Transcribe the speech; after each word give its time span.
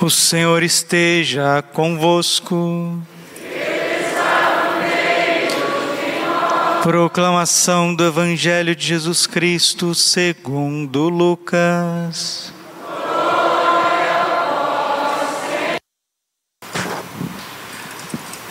O 0.00 0.08
Senhor 0.08 0.62
esteja 0.62 1.60
convosco. 1.60 3.02
Proclamação 6.84 7.92
do 7.92 8.06
Evangelho 8.06 8.76
de 8.76 8.86
Jesus 8.86 9.26
Cristo 9.26 9.96
segundo 9.96 11.08
Lucas. 11.08 12.52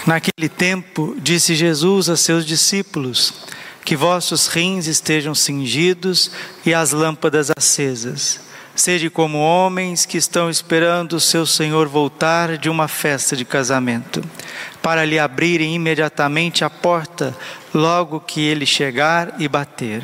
Naquele 0.06 0.50
tempo, 0.50 1.16
disse 1.18 1.56
Jesus 1.56 2.10
a 2.10 2.18
seus 2.18 2.46
discípulos: 2.46 3.34
Que 3.86 3.96
vossos 3.96 4.48
rins 4.48 4.86
estejam 4.86 5.34
cingidos 5.34 6.30
e 6.66 6.74
as 6.74 6.92
lâmpadas 6.92 7.50
acesas. 7.56 8.47
Sede 8.78 9.10
como 9.10 9.40
homens 9.40 10.06
que 10.06 10.20
estão 10.20 10.52
esperando 10.52 11.14
o 11.14 11.20
seu 11.20 11.48
Senhor 11.48 11.88
voltar 11.88 12.60
de 12.60 12.70
uma 12.70 12.88
festa 12.88 13.36
de 13.36 13.44
casamento, 13.44 14.24
para 14.84 15.04
lhe 15.04 15.18
abrirem 15.18 15.74
imediatamente 15.74 16.64
a 16.64 16.70
porta, 16.70 17.36
logo 17.74 18.20
que 18.20 18.40
ele 18.40 18.68
chegar 18.68 19.34
e 19.40 19.48
bater. 19.48 20.04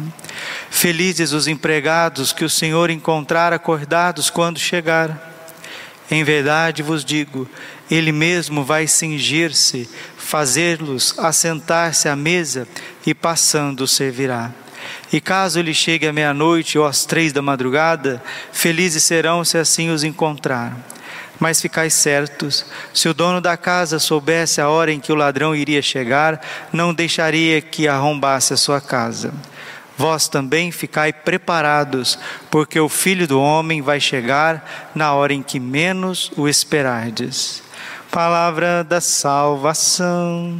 Felizes 0.72 1.34
os 1.34 1.48
empregados 1.48 2.34
que 2.34 2.44
o 2.44 2.50
Senhor 2.50 2.90
encontrar 2.90 3.54
acordados 3.54 4.32
quando 4.32 4.58
chegar. 4.58 5.32
Em 6.10 6.24
verdade 6.24 6.82
vos 6.82 7.06
digo, 7.06 7.48
ele 7.92 8.12
mesmo 8.12 8.64
vai 8.64 8.88
cingir-se, 8.88 9.88
fazê-los 10.18 11.14
assentar-se 11.20 12.10
à 12.10 12.16
mesa 12.16 12.68
e 13.06 13.14
passando 13.14 13.88
servirá. 13.88 14.52
E 15.14 15.22
caso 15.22 15.60
ele 15.60 15.76
chegue 15.76 16.08
à 16.08 16.12
meia-noite 16.12 16.80
ou 16.80 16.88
às 16.88 17.06
três 17.06 17.32
da 17.32 17.40
madrugada, 17.40 18.20
felizes 18.52 19.04
serão 19.04 19.46
se 19.46 19.60
assim 19.60 19.92
os 19.92 20.04
encontrar. 20.04 20.76
Mas 21.40 21.62
ficais 21.62 21.94
certos, 21.94 22.66
se 22.92 23.08
o 23.08 23.14
dono 23.14 23.40
da 23.40 23.56
casa 23.56 24.00
soubesse 24.00 24.60
a 24.60 24.70
hora 24.70 24.92
em 24.92 25.00
que 25.00 25.12
o 25.12 25.16
ladrão 25.16 25.56
iria 25.56 25.84
chegar, 25.84 26.42
não 26.72 26.92
deixaria 26.92 27.62
que 27.62 27.88
arrombasse 27.88 28.54
a 28.54 28.58
sua 28.58 28.82
casa. 28.82 29.32
Vós 29.96 30.28
também 30.28 30.72
ficai 30.72 31.14
preparados, 31.14 32.18
porque 32.50 32.80
o 32.80 32.90
filho 32.90 33.28
do 33.28 33.40
homem 33.40 33.84
vai 33.84 34.00
chegar 34.00 34.90
na 34.96 35.14
hora 35.14 35.32
em 35.32 35.44
que 35.44 35.60
menos 35.60 36.32
o 36.36 36.48
esperardes. 36.48 37.62
Palavra 38.10 38.84
da 38.84 39.00
salvação. 39.00 40.60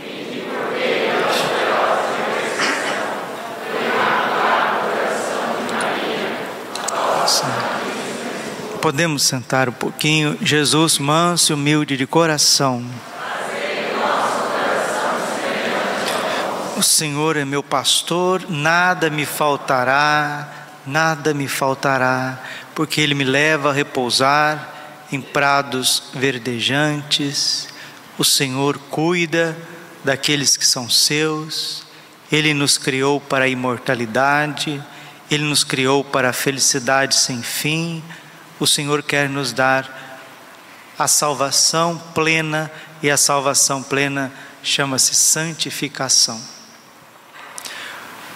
Podemos 8.81 9.21
sentar 9.21 9.69
um 9.69 9.73
pouquinho. 9.73 10.35
Jesus, 10.41 10.97
manso 10.97 11.51
e 11.51 11.53
humilde 11.53 11.95
de 11.95 12.07
coração. 12.07 12.83
O 16.75 16.81
Senhor 16.81 17.37
é 17.37 17.45
meu 17.45 17.61
pastor, 17.61 18.43
nada 18.49 19.07
me 19.11 19.23
faltará, 19.23 20.49
nada 20.83 21.31
me 21.31 21.47
faltará, 21.47 22.39
porque 22.73 22.99
Ele 22.99 23.13
me 23.13 23.23
leva 23.23 23.69
a 23.69 23.73
repousar 23.73 24.67
em 25.11 25.21
prados 25.21 26.09
verdejantes. 26.15 27.69
O 28.17 28.25
Senhor 28.25 28.79
cuida 28.89 29.55
daqueles 30.03 30.57
que 30.57 30.65
são 30.65 30.89
seus, 30.89 31.83
Ele 32.31 32.51
nos 32.51 32.79
criou 32.79 33.21
para 33.21 33.45
a 33.45 33.47
imortalidade, 33.47 34.83
Ele 35.29 35.43
nos 35.43 35.63
criou 35.63 36.03
para 36.03 36.31
a 36.31 36.33
felicidade 36.33 37.13
sem 37.13 37.43
fim 37.43 38.01
o 38.61 38.67
Senhor 38.67 39.01
quer 39.01 39.27
nos 39.27 39.51
dar 39.51 39.89
a 40.97 41.07
salvação 41.07 41.97
plena, 42.13 42.71
e 43.01 43.09
a 43.09 43.17
salvação 43.17 43.81
plena 43.81 44.31
chama-se 44.61 45.15
santificação. 45.15 46.39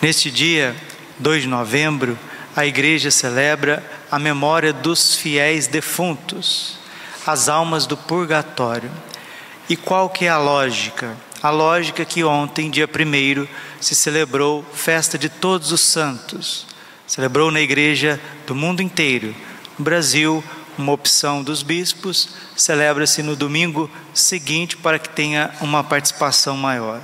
Neste 0.02 0.32
dia, 0.32 0.76
2 1.20 1.44
de 1.44 1.48
novembro, 1.48 2.18
a 2.56 2.66
igreja 2.66 3.12
celebra 3.12 3.84
a 4.10 4.18
memória 4.18 4.74
dos 4.74 5.14
fiéis 5.14 5.68
defuntos, 5.68 6.80
as 7.28 7.48
almas 7.48 7.86
do 7.86 7.96
purgatório. 7.96 8.90
E 9.70 9.76
qual 9.76 10.10
que 10.10 10.26
é 10.26 10.30
a 10.30 10.40
lógica? 10.40 11.16
A 11.40 11.52
lógica 11.52 12.02
é 12.02 12.06
que 12.06 12.24
ontem, 12.24 12.72
dia 12.72 12.90
1 12.90 13.48
se 13.80 13.94
celebrou 13.94 14.66
festa 14.74 15.20
de 15.20 15.30
todos 15.30 15.72
os 15.72 15.82
santos. 15.82 16.66
Celebrou 17.06 17.52
na 17.52 17.62
igreja 17.62 18.20
do 18.48 18.56
mundo 18.56 18.82
inteiro 18.82 19.36
Brasil, 19.78 20.44
uma 20.78 20.94
opção 20.94 21.44
dos 21.44 21.62
bispos, 21.62 22.30
celebra-se 22.56 23.22
no 23.22 23.36
domingo 23.36 23.90
seguinte 24.14 24.78
para 24.78 24.98
que 24.98 25.10
tenha 25.10 25.52
uma 25.62 25.84
participação 25.84 26.56
maior. 26.56 27.02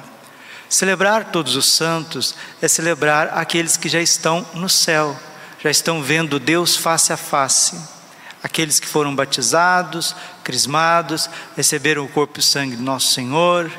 Celebrar 0.69 1.25
todos 1.25 1.57
os 1.57 1.65
santos 1.65 2.33
é 2.61 2.67
celebrar 2.67 3.37
aqueles 3.37 3.75
que 3.75 3.89
já 3.89 3.99
estão 3.99 4.45
no 4.53 4.69
céu, 4.69 5.17
já 5.61 5.69
estão 5.69 6.01
vendo 6.01 6.39
Deus 6.39 6.77
face 6.77 7.11
a 7.11 7.17
face. 7.17 7.77
Aqueles 8.41 8.79
que 8.79 8.87
foram 8.87 9.13
batizados, 9.13 10.15
crismados, 10.43 11.29
receberam 11.55 12.05
o 12.05 12.07
corpo 12.07 12.37
e 12.37 12.41
o 12.41 12.43
sangue 12.43 12.77
do 12.77 12.83
nosso 12.83 13.13
Senhor, 13.13 13.69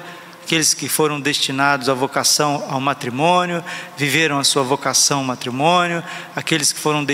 aqueles 0.44 0.74
que 0.74 0.86
foram 0.86 1.19
destinados 1.19 1.88
à 1.88 1.94
vocação 1.94 2.66
ao 2.69 2.80
matrimônio, 2.80 3.64
viveram 3.97 4.38
a 4.38 4.44
sua 4.44 4.62
vocação 4.62 5.20
ao 5.20 5.24
matrimônio, 5.24 6.04
aqueles 6.36 6.72
que 6.72 6.78
foram 6.78 7.04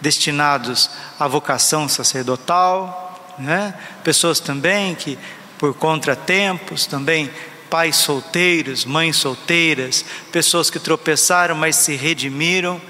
destinados 0.00 0.90
à 1.18 1.26
vocação 1.26 1.88
sacerdotal, 1.88 3.34
né? 3.38 3.74
pessoas 4.04 4.40
também 4.40 4.94
que, 4.94 5.18
por 5.58 5.74
contratempos, 5.74 6.86
também 6.86 7.30
pais 7.68 7.96
solteiros, 7.96 8.84
mães 8.84 9.16
solteiras, 9.16 10.04
pessoas 10.32 10.70
que 10.70 10.78
tropeçaram, 10.78 11.54
mas 11.54 11.76
se 11.76 11.94
redimiram 11.94 12.80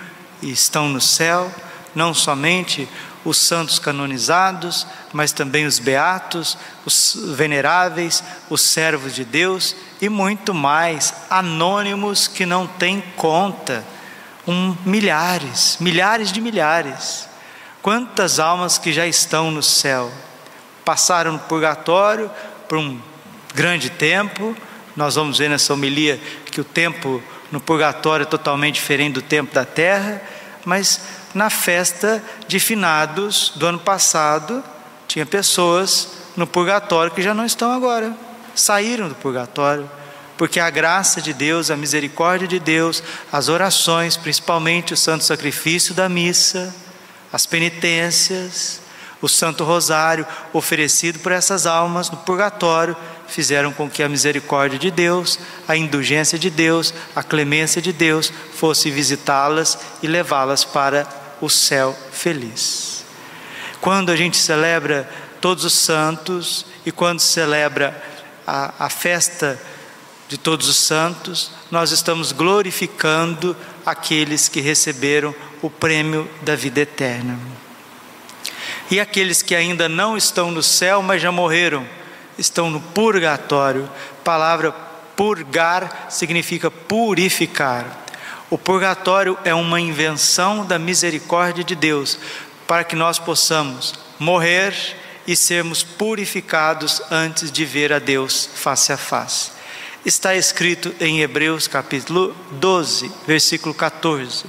e 0.40 0.50
estão 0.50 0.88
no 0.88 1.00
céu, 1.00 1.52
não 1.94 2.14
somente 2.14 2.88
os 3.24 3.38
santos 3.38 3.78
canonizados, 3.78 4.86
mas 5.12 5.32
também 5.32 5.66
os 5.66 5.78
beatos, 5.78 6.56
os 6.86 7.16
veneráveis, 7.34 8.22
os 8.48 8.60
servos 8.60 9.14
de 9.14 9.24
Deus 9.24 9.74
e 10.00 10.08
muito 10.08 10.54
mais, 10.54 11.12
anônimos 11.28 12.28
que 12.28 12.46
não 12.46 12.66
têm 12.66 13.02
conta 13.16 13.84
um 14.48 14.74
milhares, 14.86 15.76
milhares 15.78 16.32
de 16.32 16.40
milhares. 16.40 17.28
Quantas 17.82 18.40
almas 18.40 18.78
que 18.78 18.92
já 18.94 19.06
estão 19.06 19.50
no 19.50 19.62
céu 19.62 20.10
passaram 20.86 21.32
no 21.32 21.38
purgatório 21.38 22.30
por 22.66 22.78
um 22.78 22.98
grande 23.54 23.90
tempo. 23.90 24.56
Nós 24.96 25.16
vamos 25.16 25.36
ver 25.36 25.50
nessa 25.50 25.74
homilia 25.74 26.18
que 26.50 26.62
o 26.62 26.64
tempo 26.64 27.22
no 27.52 27.60
purgatório 27.60 28.24
é 28.24 28.26
totalmente 28.26 28.76
diferente 28.76 29.14
do 29.14 29.22
tempo 29.22 29.54
da 29.54 29.66
terra, 29.66 30.22
mas 30.64 31.00
na 31.34 31.50
festa 31.50 32.22
de 32.46 32.58
finados 32.58 33.52
do 33.54 33.66
ano 33.66 33.78
passado, 33.78 34.64
tinha 35.06 35.26
pessoas 35.26 36.08
no 36.36 36.46
purgatório 36.46 37.12
que 37.12 37.22
já 37.22 37.34
não 37.34 37.44
estão 37.44 37.70
agora, 37.70 38.14
saíram 38.54 39.08
do 39.08 39.14
purgatório 39.14 39.88
porque 40.38 40.60
a 40.60 40.70
graça 40.70 41.20
de 41.20 41.34
Deus, 41.34 41.68
a 41.68 41.76
misericórdia 41.76 42.46
de 42.46 42.60
Deus, 42.60 43.02
as 43.30 43.48
orações, 43.48 44.16
principalmente 44.16 44.94
o 44.94 44.96
santo 44.96 45.24
sacrifício 45.24 45.92
da 45.92 46.08
missa, 46.08 46.72
as 47.32 47.44
penitências, 47.44 48.80
o 49.20 49.28
Santo 49.28 49.64
Rosário 49.64 50.24
oferecido 50.52 51.18
por 51.18 51.32
essas 51.32 51.66
almas 51.66 52.08
no 52.08 52.16
purgatório, 52.18 52.96
fizeram 53.26 53.72
com 53.72 53.90
que 53.90 54.00
a 54.00 54.08
misericórdia 54.08 54.78
de 54.78 54.92
Deus, 54.92 55.40
a 55.66 55.76
indulgência 55.76 56.38
de 56.38 56.48
Deus, 56.48 56.94
a 57.16 57.22
clemência 57.22 57.82
de 57.82 57.92
Deus 57.92 58.32
fosse 58.54 58.92
visitá-las 58.92 59.76
e 60.02 60.06
levá-las 60.06 60.64
para 60.64 61.06
o 61.40 61.50
céu 61.50 61.98
feliz. 62.12 63.04
Quando 63.80 64.10
a 64.10 64.16
gente 64.16 64.36
celebra 64.36 65.08
todos 65.40 65.64
os 65.64 65.74
santos 65.74 66.64
e 66.86 66.92
quando 66.92 67.20
celebra 67.20 68.00
a, 68.46 68.86
a 68.86 68.88
festa 68.88 69.60
de 70.28 70.36
todos 70.36 70.68
os 70.68 70.76
santos, 70.76 71.50
nós 71.70 71.90
estamos 71.90 72.32
glorificando 72.32 73.56
aqueles 73.84 74.48
que 74.48 74.60
receberam 74.60 75.34
o 75.62 75.70
prêmio 75.70 76.28
da 76.42 76.54
vida 76.54 76.80
eterna. 76.80 77.38
E 78.90 79.00
aqueles 79.00 79.42
que 79.42 79.54
ainda 79.54 79.88
não 79.88 80.16
estão 80.16 80.50
no 80.50 80.62
céu, 80.62 81.02
mas 81.02 81.20
já 81.22 81.32
morreram, 81.32 81.86
estão 82.38 82.70
no 82.70 82.80
purgatório. 82.80 83.88
Palavra 84.22 84.72
purgar 85.16 86.06
significa 86.10 86.70
purificar. 86.70 87.84
O 88.50 88.56
purgatório 88.56 89.36
é 89.44 89.54
uma 89.54 89.80
invenção 89.80 90.64
da 90.64 90.78
misericórdia 90.78 91.64
de 91.64 91.74
Deus 91.74 92.18
para 92.66 92.84
que 92.84 92.94
nós 92.94 93.18
possamos 93.18 93.94
morrer 94.18 94.74
e 95.26 95.36
sermos 95.36 95.82
purificados 95.82 97.02
antes 97.10 97.50
de 97.50 97.64
ver 97.64 97.92
a 97.92 97.98
Deus 97.98 98.48
face 98.54 98.92
a 98.92 98.96
face. 98.96 99.57
Está 100.08 100.34
escrito 100.34 100.94
em 101.00 101.20
Hebreus 101.20 101.68
capítulo 101.68 102.34
12, 102.52 103.12
versículo 103.26 103.74
14: 103.74 104.46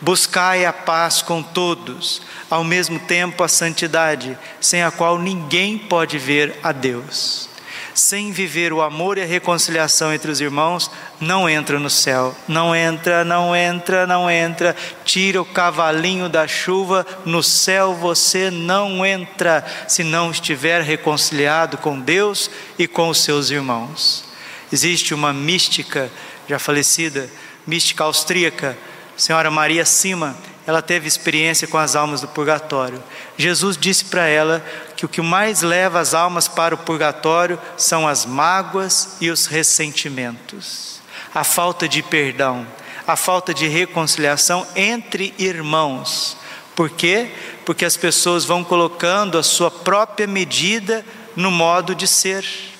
Buscai 0.00 0.64
a 0.64 0.72
paz 0.72 1.20
com 1.20 1.42
todos, 1.42 2.22
ao 2.48 2.62
mesmo 2.62 3.00
tempo 3.00 3.42
a 3.42 3.48
santidade, 3.48 4.38
sem 4.60 4.80
a 4.84 4.92
qual 4.92 5.18
ninguém 5.18 5.76
pode 5.76 6.18
ver 6.18 6.56
a 6.62 6.70
Deus. 6.70 7.48
Sem 7.92 8.30
viver 8.30 8.72
o 8.72 8.80
amor 8.80 9.18
e 9.18 9.22
a 9.22 9.26
reconciliação 9.26 10.14
entre 10.14 10.30
os 10.30 10.40
irmãos, 10.40 10.88
não 11.20 11.50
entra 11.50 11.80
no 11.80 11.90
céu. 11.90 12.32
Não 12.46 12.72
entra, 12.72 13.24
não 13.24 13.56
entra, 13.56 14.06
não 14.06 14.30
entra. 14.30 14.76
Tira 15.04 15.42
o 15.42 15.44
cavalinho 15.44 16.28
da 16.28 16.46
chuva, 16.46 17.04
no 17.24 17.42
céu 17.42 17.92
você 17.92 18.52
não 18.52 19.04
entra, 19.04 19.66
se 19.88 20.04
não 20.04 20.30
estiver 20.30 20.80
reconciliado 20.80 21.76
com 21.76 21.98
Deus 21.98 22.48
e 22.78 22.86
com 22.86 23.08
os 23.08 23.18
seus 23.18 23.50
irmãos. 23.50 24.30
Existe 24.72 25.12
uma 25.12 25.32
mística 25.32 26.10
já 26.48 26.58
falecida, 26.58 27.28
mística 27.66 28.04
austríaca, 28.04 28.76
senhora 29.16 29.50
Maria 29.50 29.84
Sima, 29.84 30.34
ela 30.66 30.80
teve 30.80 31.08
experiência 31.08 31.66
com 31.66 31.76
as 31.76 31.96
almas 31.96 32.20
do 32.20 32.28
purgatório. 32.28 33.02
Jesus 33.36 33.76
disse 33.76 34.04
para 34.04 34.26
ela 34.26 34.64
que 34.96 35.04
o 35.04 35.08
que 35.08 35.20
mais 35.20 35.62
leva 35.62 35.98
as 35.98 36.14
almas 36.14 36.46
para 36.46 36.74
o 36.74 36.78
purgatório 36.78 37.58
são 37.76 38.06
as 38.06 38.24
mágoas 38.24 39.16
e 39.20 39.30
os 39.30 39.46
ressentimentos, 39.46 41.00
a 41.34 41.42
falta 41.42 41.88
de 41.88 42.02
perdão, 42.02 42.66
a 43.06 43.16
falta 43.16 43.52
de 43.52 43.66
reconciliação 43.66 44.66
entre 44.76 45.34
irmãos. 45.38 46.36
Por 46.76 46.88
quê? 46.88 47.30
Porque 47.66 47.84
as 47.84 47.96
pessoas 47.96 48.44
vão 48.44 48.62
colocando 48.62 49.36
a 49.36 49.42
sua 49.42 49.70
própria 49.70 50.26
medida 50.26 51.04
no 51.34 51.50
modo 51.50 51.94
de 51.94 52.06
ser. 52.06 52.71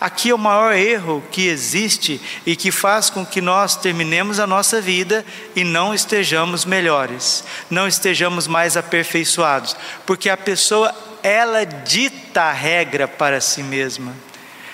Aqui 0.00 0.30
é 0.30 0.34
o 0.34 0.38
maior 0.38 0.74
erro 0.74 1.24
que 1.32 1.48
existe 1.48 2.20
e 2.46 2.54
que 2.54 2.70
faz 2.70 3.10
com 3.10 3.26
que 3.26 3.40
nós 3.40 3.74
terminemos 3.74 4.38
a 4.38 4.46
nossa 4.46 4.80
vida 4.80 5.26
e 5.56 5.64
não 5.64 5.92
estejamos 5.92 6.64
melhores, 6.64 7.42
não 7.68 7.88
estejamos 7.88 8.46
mais 8.46 8.76
aperfeiçoados, 8.76 9.76
porque 10.06 10.30
a 10.30 10.36
pessoa 10.36 10.94
ela 11.20 11.64
dita 11.64 12.42
a 12.42 12.52
regra 12.52 13.08
para 13.08 13.40
si 13.40 13.60
mesma. 13.60 14.14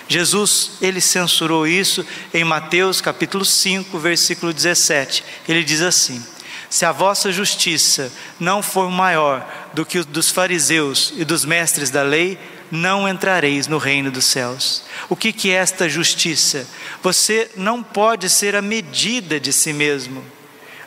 Jesus, 0.06 0.72
ele 0.82 1.00
censurou 1.00 1.66
isso 1.66 2.06
em 2.32 2.44
Mateus 2.44 3.00
capítulo 3.00 3.46
5, 3.46 3.98
versículo 3.98 4.52
17. 4.52 5.24
Ele 5.48 5.64
diz 5.64 5.80
assim: 5.80 6.22
Se 6.68 6.84
a 6.84 6.92
vossa 6.92 7.32
justiça 7.32 8.12
não 8.38 8.62
for 8.62 8.90
maior 8.90 9.48
do 9.72 9.86
que 9.86 9.98
o 9.98 10.04
dos 10.04 10.30
fariseus 10.30 11.14
e 11.16 11.24
dos 11.24 11.46
mestres 11.46 11.88
da 11.88 12.02
lei, 12.02 12.38
não 12.70 13.08
entrareis 13.08 13.66
no 13.66 13.78
reino 13.78 14.10
dos 14.10 14.24
céus. 14.24 14.84
O 15.08 15.16
que, 15.16 15.32
que 15.32 15.50
é 15.50 15.54
esta 15.54 15.88
justiça? 15.88 16.66
Você 17.02 17.50
não 17.56 17.82
pode 17.82 18.28
ser 18.28 18.56
a 18.56 18.62
medida 18.62 19.38
de 19.38 19.52
si 19.52 19.72
mesmo. 19.72 20.24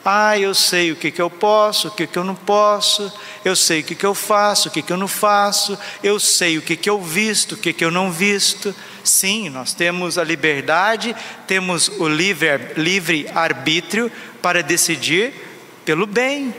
Ah, 0.09 0.39
eu 0.39 0.53
sei 0.53 0.94
o 0.94 0.95
que, 0.95 1.12
que 1.12 1.21
eu 1.21 1.29
posso, 1.29 1.89
o 1.89 1.91
que, 1.91 2.07
que 2.07 2.18
eu 2.18 2.24
não 2.24 2.33
posso, 2.33 3.12
eu 3.44 3.57
sei 3.57 3.81
o 3.81 3.83
que, 3.83 3.94
que 3.94 4.06
eu 4.06 4.15
faço, 4.15 4.69
o 4.69 4.71
que, 4.71 4.81
que 4.81 4.94
eu 4.94 4.95
não 4.95 5.07
faço, 5.07 5.77
eu 6.01 6.18
sei 6.18 6.57
o 6.57 6.62
que, 6.62 6.77
que 6.77 6.89
eu 6.89 7.01
visto, 7.01 7.56
o 7.56 7.57
que, 7.57 7.74
que 7.74 7.83
eu 7.83 7.91
não 7.91 8.09
visto. 8.09 8.73
Sim, 9.03 9.50
nós 9.50 9.73
temos 9.73 10.18
a 10.18 10.23
liberdade, 10.23 11.13
temos 11.45 11.89
o 11.89 12.07
livre, 12.07 12.73
livre 12.77 13.30
arbítrio 13.35 14.09
para 14.41 14.63
decidir 14.63 15.33
pelo 15.83 16.07
bem, 16.07 16.56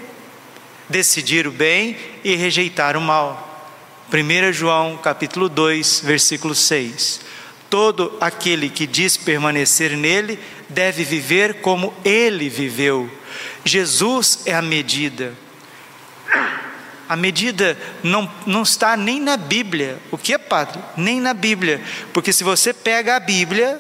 decidir 0.86 1.46
o 1.46 1.50
bem 1.50 1.96
e 2.22 2.34
rejeitar 2.34 2.98
o 2.98 3.00
mal. 3.00 3.47
1 4.10 4.52
João 4.54 4.96
capítulo 4.96 5.50
2, 5.50 6.00
versículo 6.02 6.54
6. 6.54 7.20
Todo 7.68 8.16
aquele 8.22 8.70
que 8.70 8.86
diz 8.86 9.18
permanecer 9.18 9.98
nele 9.98 10.38
deve 10.66 11.04
viver 11.04 11.60
como 11.60 11.92
ele 12.02 12.48
viveu. 12.48 13.10
Jesus 13.66 14.40
é 14.46 14.54
a 14.54 14.62
medida. 14.62 15.34
A 17.06 17.16
medida 17.16 17.76
não, 18.02 18.30
não 18.46 18.62
está 18.62 18.96
nem 18.96 19.20
na 19.20 19.36
Bíblia. 19.36 19.98
O 20.10 20.16
que 20.16 20.32
é, 20.32 20.38
padre? 20.38 20.80
Nem 20.96 21.20
na 21.20 21.34
Bíblia. 21.34 21.78
Porque 22.10 22.32
se 22.32 22.42
você 22.42 22.72
pega 22.72 23.16
a 23.16 23.20
Bíblia, 23.20 23.78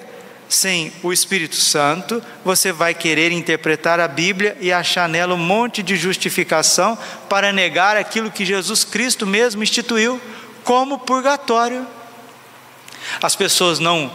sem 0.48 0.92
o 1.02 1.12
Espírito 1.12 1.56
Santo, 1.56 2.22
você 2.44 2.72
vai 2.72 2.94
querer 2.94 3.32
interpretar 3.32 4.00
a 4.00 4.08
Bíblia 4.08 4.56
e 4.60 4.72
achar 4.72 5.08
nela 5.08 5.34
um 5.34 5.38
monte 5.38 5.82
de 5.82 5.96
justificação 5.96 6.96
para 7.28 7.52
negar 7.52 7.96
aquilo 7.96 8.30
que 8.30 8.44
Jesus 8.44 8.84
Cristo 8.84 9.26
mesmo 9.26 9.62
instituiu 9.62 10.20
como 10.64 10.98
purgatório. 10.98 11.86
As 13.22 13.36
pessoas 13.36 13.78
não 13.78 14.10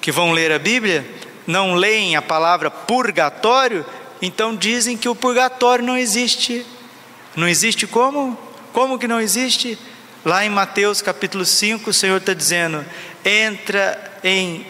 que 0.00 0.12
vão 0.12 0.32
ler 0.32 0.52
a 0.52 0.58
Bíblia 0.58 1.06
não 1.46 1.74
leem 1.74 2.16
a 2.16 2.22
palavra 2.22 2.70
purgatório, 2.70 3.84
então 4.22 4.54
dizem 4.54 4.96
que 4.96 5.08
o 5.08 5.14
purgatório 5.14 5.84
não 5.84 5.96
existe. 5.96 6.64
Não 7.34 7.48
existe 7.48 7.86
como? 7.86 8.38
Como 8.72 8.98
que 8.98 9.08
não 9.08 9.20
existe? 9.20 9.78
Lá 10.24 10.44
em 10.44 10.50
Mateus 10.50 11.00
capítulo 11.02 11.44
5, 11.44 11.90
o 11.90 11.94
Senhor 11.94 12.18
está 12.18 12.34
dizendo: 12.34 12.84
entra 13.24 14.20
em 14.22 14.66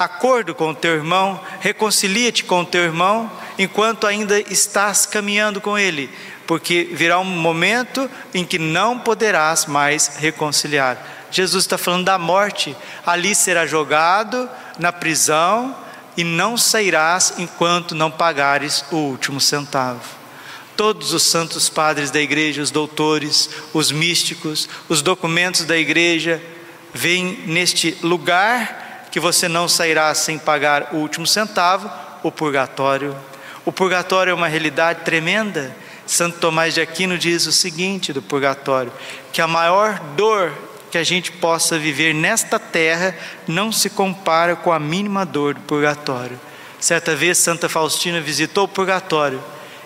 acordo 0.00 0.54
com 0.54 0.70
o 0.70 0.74
teu 0.74 0.94
irmão, 0.94 1.38
reconcilia-te 1.60 2.42
com 2.44 2.62
o 2.62 2.64
teu 2.64 2.84
irmão, 2.84 3.30
enquanto 3.58 4.06
ainda 4.06 4.40
estás 4.40 5.04
caminhando 5.04 5.60
com 5.60 5.78
ele, 5.78 6.08
porque 6.46 6.88
virá 6.90 7.18
um 7.18 7.24
momento 7.24 8.10
em 8.32 8.42
que 8.42 8.58
não 8.58 8.98
poderás 8.98 9.66
mais 9.66 10.16
reconciliar. 10.16 10.96
Jesus 11.30 11.64
está 11.64 11.76
falando 11.76 12.06
da 12.06 12.18
morte, 12.18 12.74
ali 13.04 13.34
será 13.34 13.66
jogado 13.66 14.48
na 14.78 14.90
prisão 14.90 15.76
e 16.16 16.24
não 16.24 16.56
sairás 16.56 17.34
enquanto 17.36 17.94
não 17.94 18.10
pagares 18.10 18.82
o 18.90 18.96
último 18.96 19.38
centavo. 19.38 20.00
Todos 20.74 21.12
os 21.12 21.24
santos 21.24 21.68
padres 21.68 22.10
da 22.10 22.22
igreja, 22.22 22.62
os 22.62 22.70
doutores, 22.70 23.50
os 23.74 23.92
místicos, 23.92 24.66
os 24.88 25.02
documentos 25.02 25.66
da 25.66 25.76
igreja, 25.76 26.42
veem 26.94 27.38
neste 27.44 27.98
lugar 28.02 28.79
que 29.10 29.20
você 29.20 29.48
não 29.48 29.68
sairá 29.68 30.14
sem 30.14 30.38
pagar 30.38 30.90
o 30.92 30.96
último 30.96 31.26
centavo, 31.26 31.90
o 32.22 32.30
purgatório. 32.30 33.16
O 33.64 33.72
purgatório 33.72 34.30
é 34.30 34.34
uma 34.34 34.48
realidade 34.48 35.00
tremenda. 35.04 35.74
Santo 36.06 36.38
Tomás 36.38 36.74
de 36.74 36.80
Aquino 36.80 37.18
diz 37.18 37.46
o 37.46 37.52
seguinte 37.52 38.12
do 38.12 38.22
purgatório: 38.22 38.92
que 39.32 39.40
a 39.40 39.46
maior 39.46 39.98
dor 40.16 40.52
que 40.90 40.98
a 40.98 41.04
gente 41.04 41.30
possa 41.32 41.78
viver 41.78 42.12
nesta 42.12 42.58
terra 42.58 43.14
não 43.46 43.70
se 43.70 43.88
compara 43.88 44.56
com 44.56 44.72
a 44.72 44.78
mínima 44.78 45.24
dor 45.24 45.54
do 45.54 45.60
purgatório. 45.60 46.38
Certa 46.80 47.14
vez 47.14 47.38
Santa 47.38 47.68
Faustina 47.68 48.20
visitou 48.20 48.64
o 48.64 48.68
purgatório 48.68 49.42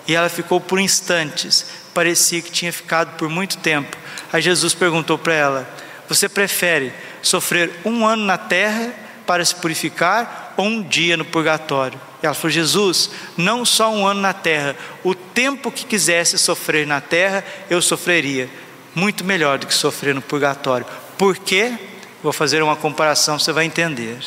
e 0.06 0.14
ela 0.14 0.28
ficou 0.28 0.60
por 0.60 0.78
instantes, 0.78 1.66
parecia 1.92 2.40
que 2.40 2.50
tinha 2.50 2.72
ficado 2.72 3.16
por 3.16 3.28
muito 3.28 3.58
tempo. 3.58 3.96
Aí 4.32 4.40
Jesus 4.40 4.74
perguntou 4.74 5.18
para 5.18 5.34
ela: 5.34 5.68
Você 6.08 6.28
prefere 6.28 6.92
sofrer 7.20 7.80
um 7.84 8.06
ano 8.06 8.24
na 8.24 8.38
terra 8.38 9.03
para 9.26 9.44
se 9.44 9.54
purificar 9.54 10.54
ou 10.56 10.66
um 10.66 10.82
dia 10.82 11.16
no 11.16 11.24
purgatório. 11.24 12.00
Ela 12.22 12.34
falou: 12.34 12.50
Jesus, 12.50 13.10
não 13.36 13.64
só 13.64 13.92
um 13.92 14.06
ano 14.06 14.20
na 14.20 14.32
terra, 14.32 14.76
o 15.02 15.14
tempo 15.14 15.70
que 15.70 15.84
quisesse 15.84 16.38
sofrer 16.38 16.86
na 16.86 17.00
terra, 17.00 17.44
eu 17.68 17.82
sofreria. 17.82 18.48
Muito 18.94 19.24
melhor 19.24 19.58
do 19.58 19.66
que 19.66 19.74
sofrer 19.74 20.14
no 20.14 20.22
purgatório. 20.22 20.86
Por 21.18 21.36
quê? 21.36 21.74
Vou 22.22 22.32
fazer 22.32 22.62
uma 22.62 22.76
comparação, 22.76 23.38
você 23.38 23.52
vai 23.52 23.64
entender. 23.64 24.18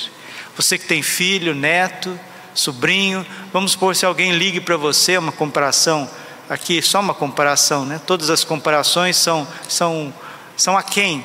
Você 0.55 0.77
que 0.77 0.85
tem 0.85 1.01
filho, 1.01 1.55
neto, 1.55 2.19
sobrinho, 2.53 3.25
vamos 3.53 3.71
supor 3.71 3.95
se 3.95 4.05
alguém 4.05 4.33
ligue 4.33 4.59
para 4.59 4.75
você, 4.77 5.17
uma 5.17 5.31
comparação, 5.31 6.09
aqui 6.49 6.81
só 6.81 6.99
uma 6.99 7.13
comparação, 7.13 7.85
né? 7.85 8.01
Todas 8.05 8.29
as 8.29 8.43
comparações 8.43 9.17
são, 9.17 9.47
são, 9.67 10.13
são 10.55 10.77
a 10.77 10.83
quem? 10.83 11.23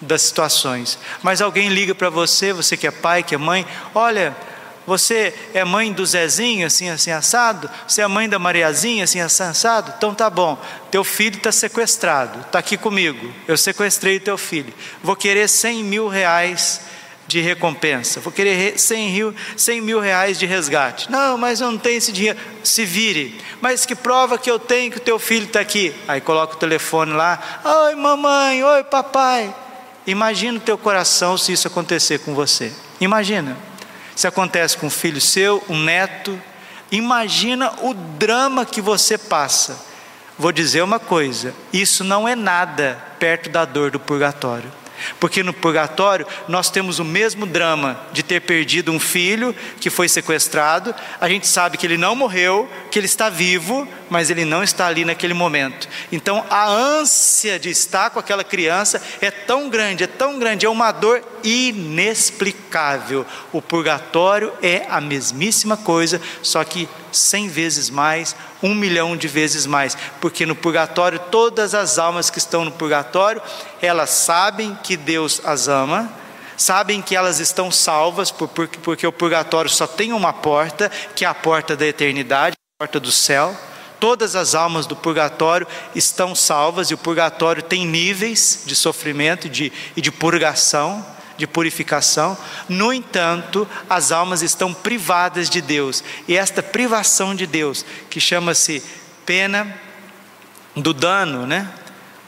Das 0.00 0.22
situações. 0.22 0.98
Mas 1.22 1.40
alguém 1.40 1.68
liga 1.68 1.94
para 1.94 2.10
você, 2.10 2.52
você 2.52 2.76
que 2.76 2.86
é 2.86 2.90
pai, 2.90 3.22
que 3.22 3.34
é 3.34 3.38
mãe, 3.38 3.66
olha, 3.94 4.36
você 4.88 5.34
é 5.52 5.64
mãe 5.64 5.92
do 5.92 6.06
Zezinho, 6.06 6.66
assim, 6.66 6.88
assim, 6.88 7.10
assado? 7.10 7.68
Você 7.86 8.00
é 8.00 8.06
mãe 8.06 8.26
da 8.26 8.38
Mariazinha, 8.38 9.04
assim, 9.04 9.20
assim, 9.20 9.42
assado? 9.42 9.92
Então 9.98 10.14
tá 10.14 10.30
bom, 10.30 10.58
teu 10.90 11.04
filho 11.04 11.36
está 11.36 11.52
sequestrado, 11.52 12.40
está 12.40 12.58
aqui 12.58 12.76
comigo, 12.78 13.30
eu 13.46 13.58
sequestrei 13.58 14.18
teu 14.18 14.38
filho, 14.38 14.72
vou 15.02 15.14
querer 15.14 15.46
100 15.46 15.84
mil 15.84 16.08
reais 16.08 16.80
de 17.26 17.42
recompensa, 17.42 18.20
vou 18.20 18.32
querer 18.32 18.78
100 18.78 19.12
mil, 19.12 19.34
100 19.54 19.80
mil 19.82 20.00
reais 20.00 20.38
de 20.38 20.46
resgate. 20.46 21.10
Não, 21.10 21.36
mas 21.36 21.60
eu 21.60 21.70
não 21.70 21.76
tenho 21.76 21.98
esse 21.98 22.10
dinheiro. 22.10 22.38
Se 22.64 22.86
vire. 22.86 23.38
Mas 23.60 23.84
que 23.84 23.94
prova 23.94 24.38
que 24.38 24.50
eu 24.50 24.58
tenho 24.58 24.90
que 24.90 24.96
o 24.96 25.00
teu 25.00 25.18
filho 25.18 25.44
está 25.44 25.60
aqui? 25.60 25.94
Aí 26.08 26.22
coloca 26.22 26.54
o 26.54 26.58
telefone 26.58 27.12
lá. 27.12 27.60
Oi, 27.62 27.94
mamãe. 27.94 28.64
Oi, 28.64 28.84
papai 28.84 29.54
Imagina 30.08 30.56
o 30.56 30.62
teu 30.62 30.78
coração 30.78 31.36
se 31.36 31.52
isso 31.52 31.68
acontecer 31.68 32.20
com 32.20 32.34
você. 32.34 32.72
Imagina. 32.98 33.58
Se 34.16 34.26
acontece 34.26 34.74
com 34.74 34.86
um 34.86 34.90
filho 34.90 35.20
seu, 35.20 35.62
um 35.68 35.78
neto, 35.78 36.40
imagina 36.90 37.70
o 37.82 37.92
drama 37.92 38.64
que 38.64 38.80
você 38.80 39.18
passa. 39.18 39.78
Vou 40.38 40.50
dizer 40.50 40.82
uma 40.82 40.98
coisa: 40.98 41.54
isso 41.74 42.02
não 42.02 42.26
é 42.26 42.34
nada 42.34 42.98
perto 43.18 43.50
da 43.50 43.66
dor 43.66 43.90
do 43.90 44.00
purgatório. 44.00 44.72
Porque 45.20 45.42
no 45.42 45.52
purgatório 45.52 46.26
nós 46.48 46.70
temos 46.70 46.98
o 46.98 47.04
mesmo 47.04 47.46
drama 47.46 48.00
de 48.12 48.22
ter 48.22 48.40
perdido 48.40 48.92
um 48.92 49.00
filho 49.00 49.54
que 49.80 49.90
foi 49.90 50.08
sequestrado. 50.08 50.94
A 51.20 51.28
gente 51.28 51.46
sabe 51.46 51.76
que 51.76 51.86
ele 51.86 51.96
não 51.96 52.14
morreu, 52.14 52.68
que 52.90 52.98
ele 52.98 53.06
está 53.06 53.28
vivo, 53.28 53.86
mas 54.10 54.30
ele 54.30 54.44
não 54.44 54.62
está 54.62 54.86
ali 54.86 55.04
naquele 55.04 55.34
momento. 55.34 55.88
Então 56.10 56.44
a 56.50 56.68
ânsia 56.68 57.58
de 57.58 57.70
estar 57.70 58.10
com 58.10 58.18
aquela 58.18 58.44
criança 58.44 59.02
é 59.20 59.30
tão 59.30 59.68
grande, 59.68 60.04
é 60.04 60.06
tão 60.06 60.38
grande, 60.38 60.66
é 60.66 60.68
uma 60.68 60.92
dor 60.92 61.22
inexplicável. 61.42 63.26
O 63.52 63.62
purgatório 63.62 64.52
é 64.62 64.86
a 64.88 65.00
mesmíssima 65.00 65.76
coisa, 65.76 66.20
só 66.42 66.62
que 66.64 66.88
cem 67.12 67.48
vezes 67.48 67.90
mais, 67.90 68.36
um 68.62 68.74
milhão 68.74 69.16
de 69.16 69.28
vezes 69.28 69.66
mais, 69.66 69.96
porque 70.20 70.44
no 70.44 70.54
purgatório, 70.54 71.18
todas 71.30 71.74
as 71.74 71.98
almas 71.98 72.30
que 72.30 72.38
estão 72.38 72.64
no 72.64 72.72
purgatório, 72.72 73.42
elas 73.80 74.10
sabem 74.10 74.76
que 74.82 74.96
Deus 74.96 75.40
as 75.44 75.68
ama, 75.68 76.12
sabem 76.56 77.00
que 77.00 77.14
elas 77.14 77.38
estão 77.38 77.70
salvas, 77.70 78.30
porque, 78.30 79.06
o 79.06 79.12
purgatório 79.12 79.70
só 79.70 79.86
tem 79.86 80.12
uma 80.12 80.32
porta, 80.32 80.90
que 81.14 81.24
é 81.24 81.28
a 81.28 81.34
porta 81.34 81.76
da 81.76 81.86
eternidade, 81.86 82.56
a 82.76 82.84
porta 82.84 82.98
do 82.98 83.12
céu. 83.12 83.56
Todas 84.00 84.36
as 84.36 84.54
almas 84.54 84.86
do 84.86 84.94
purgatório 84.94 85.66
estão 85.94 86.34
salvas, 86.34 86.90
e 86.90 86.94
o 86.94 86.98
purgatório 86.98 87.62
tem 87.62 87.86
níveis 87.86 88.62
de 88.66 88.74
sofrimento 88.74 89.46
e 89.46 89.50
de, 89.50 89.72
e 89.96 90.00
de 90.00 90.10
purgação 90.10 91.04
de 91.38 91.46
purificação. 91.46 92.36
No 92.68 92.92
entanto, 92.92 93.66
as 93.88 94.12
almas 94.12 94.42
estão 94.42 94.74
privadas 94.74 95.48
de 95.48 95.62
Deus. 95.62 96.04
E 96.26 96.36
esta 96.36 96.62
privação 96.62 97.34
de 97.34 97.46
Deus, 97.46 97.86
que 98.10 98.20
chama-se 98.20 98.82
pena 99.24 99.72
do 100.76 100.92
dano, 100.92 101.46
né? 101.46 101.66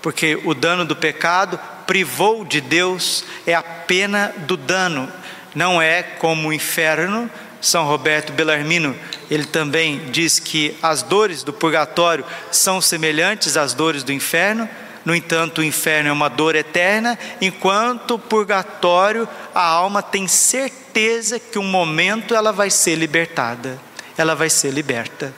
Porque 0.01 0.41
o 0.45 0.55
dano 0.55 0.85
do 0.87 0.97
pecado 0.97 1.61
privou 1.87 2.45
de 2.45 2.61
Deus 2.61 3.25
é 3.47 3.53
a 3.53 3.63
pena 3.63 4.33
do 4.39 4.57
dano. 4.57 5.13
Não 5.55 5.83
é 5.83 6.03
como 6.03 6.49
o 6.49 6.53
inferno, 6.53 7.29
são 7.61 7.85
Roberto 7.85 8.33
Bellarmino, 8.33 8.97
ele 9.31 9.45
também 9.45 10.11
diz 10.11 10.39
que 10.39 10.77
as 10.83 11.03
dores 11.03 11.43
do 11.43 11.53
purgatório 11.53 12.25
são 12.51 12.81
semelhantes 12.81 13.57
às 13.57 13.75
dores 13.75 14.03
do 14.03 14.13
inferno, 14.13 14.69
no 15.05 15.15
entanto, 15.15 15.61
o 15.61 15.65
inferno 15.65 16.11
é 16.11 16.13
uma 16.13 16.29
dor 16.29 16.55
eterna, 16.55 17.19
enquanto 17.41 18.13
o 18.13 18.19
purgatório, 18.19 19.29
a 19.55 19.65
alma 19.65 20.03
tem 20.03 20.29
certeza 20.29 21.39
que 21.39 21.59
um 21.59 21.65
momento 21.65 22.35
ela 22.35 22.53
vai 22.53 22.71
ser 22.71 22.97
libertada, 22.97 23.81
ela 24.17 24.35
vai 24.35 24.51
ser 24.51 24.71
liberta. 24.71 25.33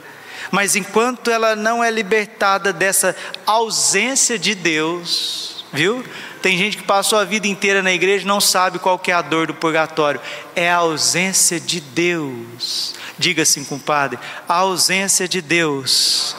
Mas 0.50 0.74
enquanto 0.74 1.30
ela 1.30 1.54
não 1.54 1.82
é 1.82 1.90
libertada 1.90 2.72
dessa 2.72 3.14
ausência 3.46 4.38
de 4.38 4.54
Deus, 4.54 5.64
viu? 5.72 6.04
Tem 6.42 6.58
gente 6.58 6.76
que 6.76 6.82
passou 6.82 7.18
a 7.18 7.24
vida 7.24 7.46
inteira 7.46 7.82
na 7.82 7.92
igreja 7.92 8.24
e 8.24 8.26
não 8.26 8.40
sabe 8.40 8.80
qual 8.80 8.98
que 8.98 9.12
é 9.12 9.14
a 9.14 9.22
dor 9.22 9.46
do 9.46 9.54
purgatório. 9.54 10.20
É 10.56 10.68
a 10.68 10.78
ausência 10.78 11.60
de 11.60 11.80
Deus. 11.80 12.96
Diga 13.16 13.44
assim, 13.44 13.64
compadre, 13.64 14.18
a 14.48 14.54
ausência 14.54 15.28
de 15.28 15.40
Deus 15.40 16.34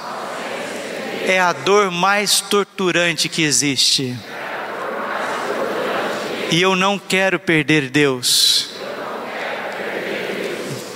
é 1.25 1.39
a 1.39 1.53
dor 1.53 1.91
mais 1.91 2.41
torturante 2.41 3.29
que 3.29 3.43
existe. 3.43 4.17
E 6.51 6.61
eu 6.61 6.75
não 6.75 6.99
quero 6.99 7.39
perder 7.39 7.89
Deus. 7.89 8.69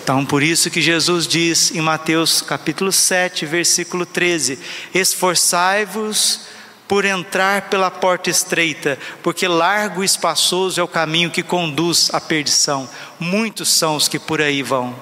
Então, 0.03 0.25
por 0.25 0.41
isso 0.41 0.69
que 0.69 0.81
Jesus 0.81 1.27
diz 1.27 1.71
em 1.71 1.81
Mateus 1.81 2.41
capítulo 2.41 2.91
7, 2.91 3.45
versículo 3.45 4.05
13: 4.05 4.59
Esforçai-vos 4.93 6.47
por 6.87 7.03
entrar 7.03 7.63
pela 7.63 7.91
porta 7.91 8.29
estreita, 8.29 8.97
porque 9.21 9.47
largo 9.47 10.01
e 10.01 10.05
espaçoso 10.05 10.79
é 10.79 10.83
o 10.83 10.87
caminho 10.87 11.29
que 11.29 11.43
conduz 11.43 12.09
à 12.13 12.21
perdição. 12.21 12.89
Muitos 13.19 13.69
são 13.69 13.97
os 13.97 14.07
que 14.07 14.17
por 14.17 14.41
aí 14.41 14.63
vão. 14.63 14.95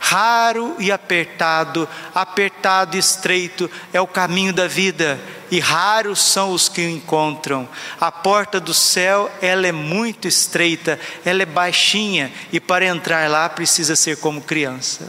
Raro 0.00 0.76
e 0.78 0.92
apertado, 0.92 1.88
apertado 2.14 2.96
e 2.96 3.00
estreito 3.00 3.70
é 3.92 4.00
o 4.00 4.06
caminho 4.06 4.52
da 4.52 4.66
vida, 4.66 5.20
e 5.50 5.58
raros 5.58 6.20
são 6.20 6.52
os 6.52 6.68
que 6.68 6.80
o 6.80 6.90
encontram. 6.90 7.68
A 8.00 8.12
porta 8.12 8.60
do 8.60 8.72
céu, 8.72 9.30
ela 9.42 9.66
é 9.66 9.72
muito 9.72 10.28
estreita, 10.28 10.98
ela 11.24 11.42
é 11.42 11.46
baixinha, 11.46 12.32
e 12.52 12.60
para 12.60 12.86
entrar 12.86 13.28
lá 13.28 13.48
precisa 13.48 13.96
ser 13.96 14.18
como 14.18 14.40
criança. 14.40 15.08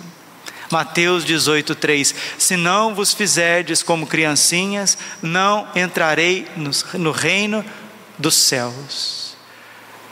Mateus 0.72 1.26
18:3 1.26 2.16
Se 2.38 2.56
não 2.56 2.94
vos 2.94 3.14
fizerdes 3.14 3.82
como 3.82 4.08
criancinhas, 4.08 4.98
não 5.22 5.68
entrarei 5.76 6.48
no, 6.56 6.72
no 7.00 7.12
reino 7.12 7.66
dos 8.18 8.36
céus. 8.36 9.29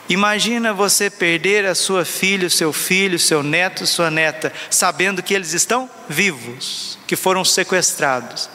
Imagina 0.10 0.74
você 0.74 1.10
perder 1.10 1.66
a 1.66 1.76
sua 1.76 2.06
filha, 2.06 2.50
seu 2.50 2.72
filho, 2.72 3.20
seu 3.20 3.44
neto, 3.44 3.86
sua 3.86 4.10
neta, 4.10 4.54
sabendo 4.70 5.22
que 5.22 5.34
eles 5.34 5.54
estão 5.54 5.90
vivos, 6.08 6.98
que 7.06 7.16
foram 7.16 7.44
sequestrados. 7.44 8.50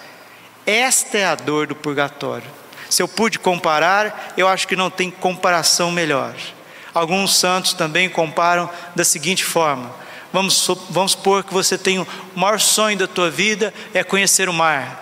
Esta 0.65 1.19
é 1.19 1.27
a 1.27 1.35
dor 1.35 1.67
do 1.67 1.75
purgatório. 1.75 2.49
Se 2.89 3.03
eu 3.03 3.09
pude 3.09 3.39
comparar, 3.39 4.33
eu 4.37 4.49
acho 4.49 4.67
que 4.67 4.77
não 4.77 4.91
tem 4.91 5.11
comparação 5.11 5.91
melhor. 5.91 6.35
Alguns 6.95 7.37
santos 7.37 7.75
também 7.75 8.09
comparam 8.09 8.69
da 8.95 9.05
seguinte 9.05 9.45
forma: 9.45 9.95
vamos, 10.33 10.67
vamos 10.89 11.13
supor 11.13 11.45
que 11.45 11.53
você 11.53 11.77
tem 11.77 11.99
o 11.99 12.07
maior 12.35 12.61
sonho 12.61 12.97
da 12.97 13.07
tua 13.07 13.31
vida 13.31 13.75
é 13.93 14.03
conhecer 14.03 14.49
o 14.49 14.53
mar. 14.53 15.02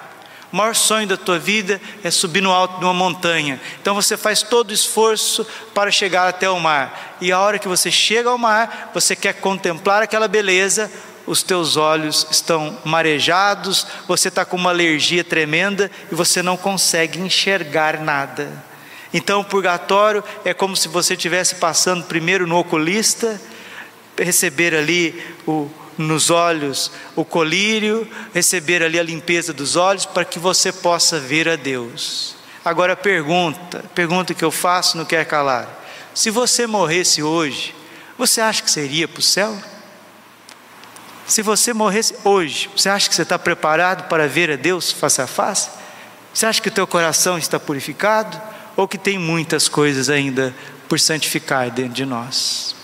O 0.52 0.56
maior 0.56 0.74
sonho 0.74 1.06
da 1.06 1.16
tua 1.16 1.38
vida 1.38 1.80
é 2.02 2.10
subir 2.10 2.40
no 2.40 2.52
alto 2.52 2.78
de 2.78 2.84
uma 2.84 2.94
montanha. 2.94 3.60
Então 3.80 3.94
você 3.94 4.16
faz 4.16 4.42
todo 4.42 4.70
o 4.70 4.74
esforço 4.74 5.46
para 5.72 5.90
chegar 5.90 6.28
até 6.28 6.50
o 6.50 6.58
mar. 6.58 7.16
E 7.20 7.30
a 7.30 7.38
hora 7.38 7.58
que 7.58 7.68
você 7.68 7.90
chega 7.90 8.28
ao 8.28 8.38
mar, 8.38 8.90
você 8.92 9.14
quer 9.14 9.34
contemplar 9.34 10.02
aquela 10.02 10.26
beleza, 10.26 10.90
os 11.24 11.44
teus 11.44 11.76
olhos 11.76 12.26
estão 12.30 12.76
marejados, 12.84 13.86
você 14.08 14.26
está 14.26 14.44
com 14.44 14.56
uma 14.56 14.70
alergia 14.70 15.22
tremenda 15.22 15.88
e 16.10 16.14
você 16.14 16.42
não 16.42 16.56
consegue 16.56 17.20
enxergar 17.20 18.00
nada. 18.00 18.50
Então 19.14 19.40
o 19.40 19.44
purgatório 19.44 20.24
é 20.44 20.52
como 20.52 20.76
se 20.76 20.88
você 20.88 21.14
estivesse 21.14 21.56
passando 21.56 22.04
primeiro 22.04 22.46
no 22.46 22.58
oculista, 22.58 23.40
receber 24.18 24.74
ali 24.74 25.22
o, 25.46 25.70
nos 26.02 26.30
olhos 26.30 26.90
o 27.14 27.24
colírio, 27.24 28.08
receber 28.32 28.82
ali 28.82 28.98
a 28.98 29.02
limpeza 29.02 29.52
dos 29.52 29.76
olhos, 29.76 30.06
para 30.06 30.24
que 30.24 30.38
você 30.38 30.72
possa 30.72 31.18
ver 31.18 31.48
a 31.48 31.56
Deus. 31.56 32.36
Agora 32.64 32.96
pergunta, 32.96 33.84
pergunta 33.94 34.34
que 34.34 34.44
eu 34.44 34.50
faço, 34.50 34.96
não 34.96 35.04
quer 35.04 35.24
calar. 35.24 35.68
Se 36.14 36.30
você 36.30 36.66
morresse 36.66 37.22
hoje, 37.22 37.74
você 38.18 38.40
acha 38.40 38.62
que 38.62 38.80
iria 38.80 39.08
para 39.08 39.20
o 39.20 39.22
céu? 39.22 39.56
Se 41.26 41.42
você 41.42 41.72
morresse 41.72 42.14
hoje, 42.24 42.68
você 42.76 42.88
acha 42.88 43.08
que 43.08 43.14
você 43.14 43.22
está 43.22 43.38
preparado 43.38 44.08
para 44.08 44.26
ver 44.26 44.50
a 44.50 44.56
Deus 44.56 44.90
face 44.90 45.22
a 45.22 45.26
face? 45.26 45.70
Você 46.34 46.44
acha 46.44 46.60
que 46.60 46.68
o 46.68 46.72
teu 46.72 46.86
coração 46.86 47.38
está 47.38 47.58
purificado? 47.58 48.40
Ou 48.76 48.88
que 48.88 48.98
tem 48.98 49.18
muitas 49.18 49.68
coisas 49.68 50.08
ainda 50.10 50.54
por 50.88 50.98
santificar 50.98 51.70
dentro 51.70 51.94
de 51.94 52.04
nós? 52.04 52.74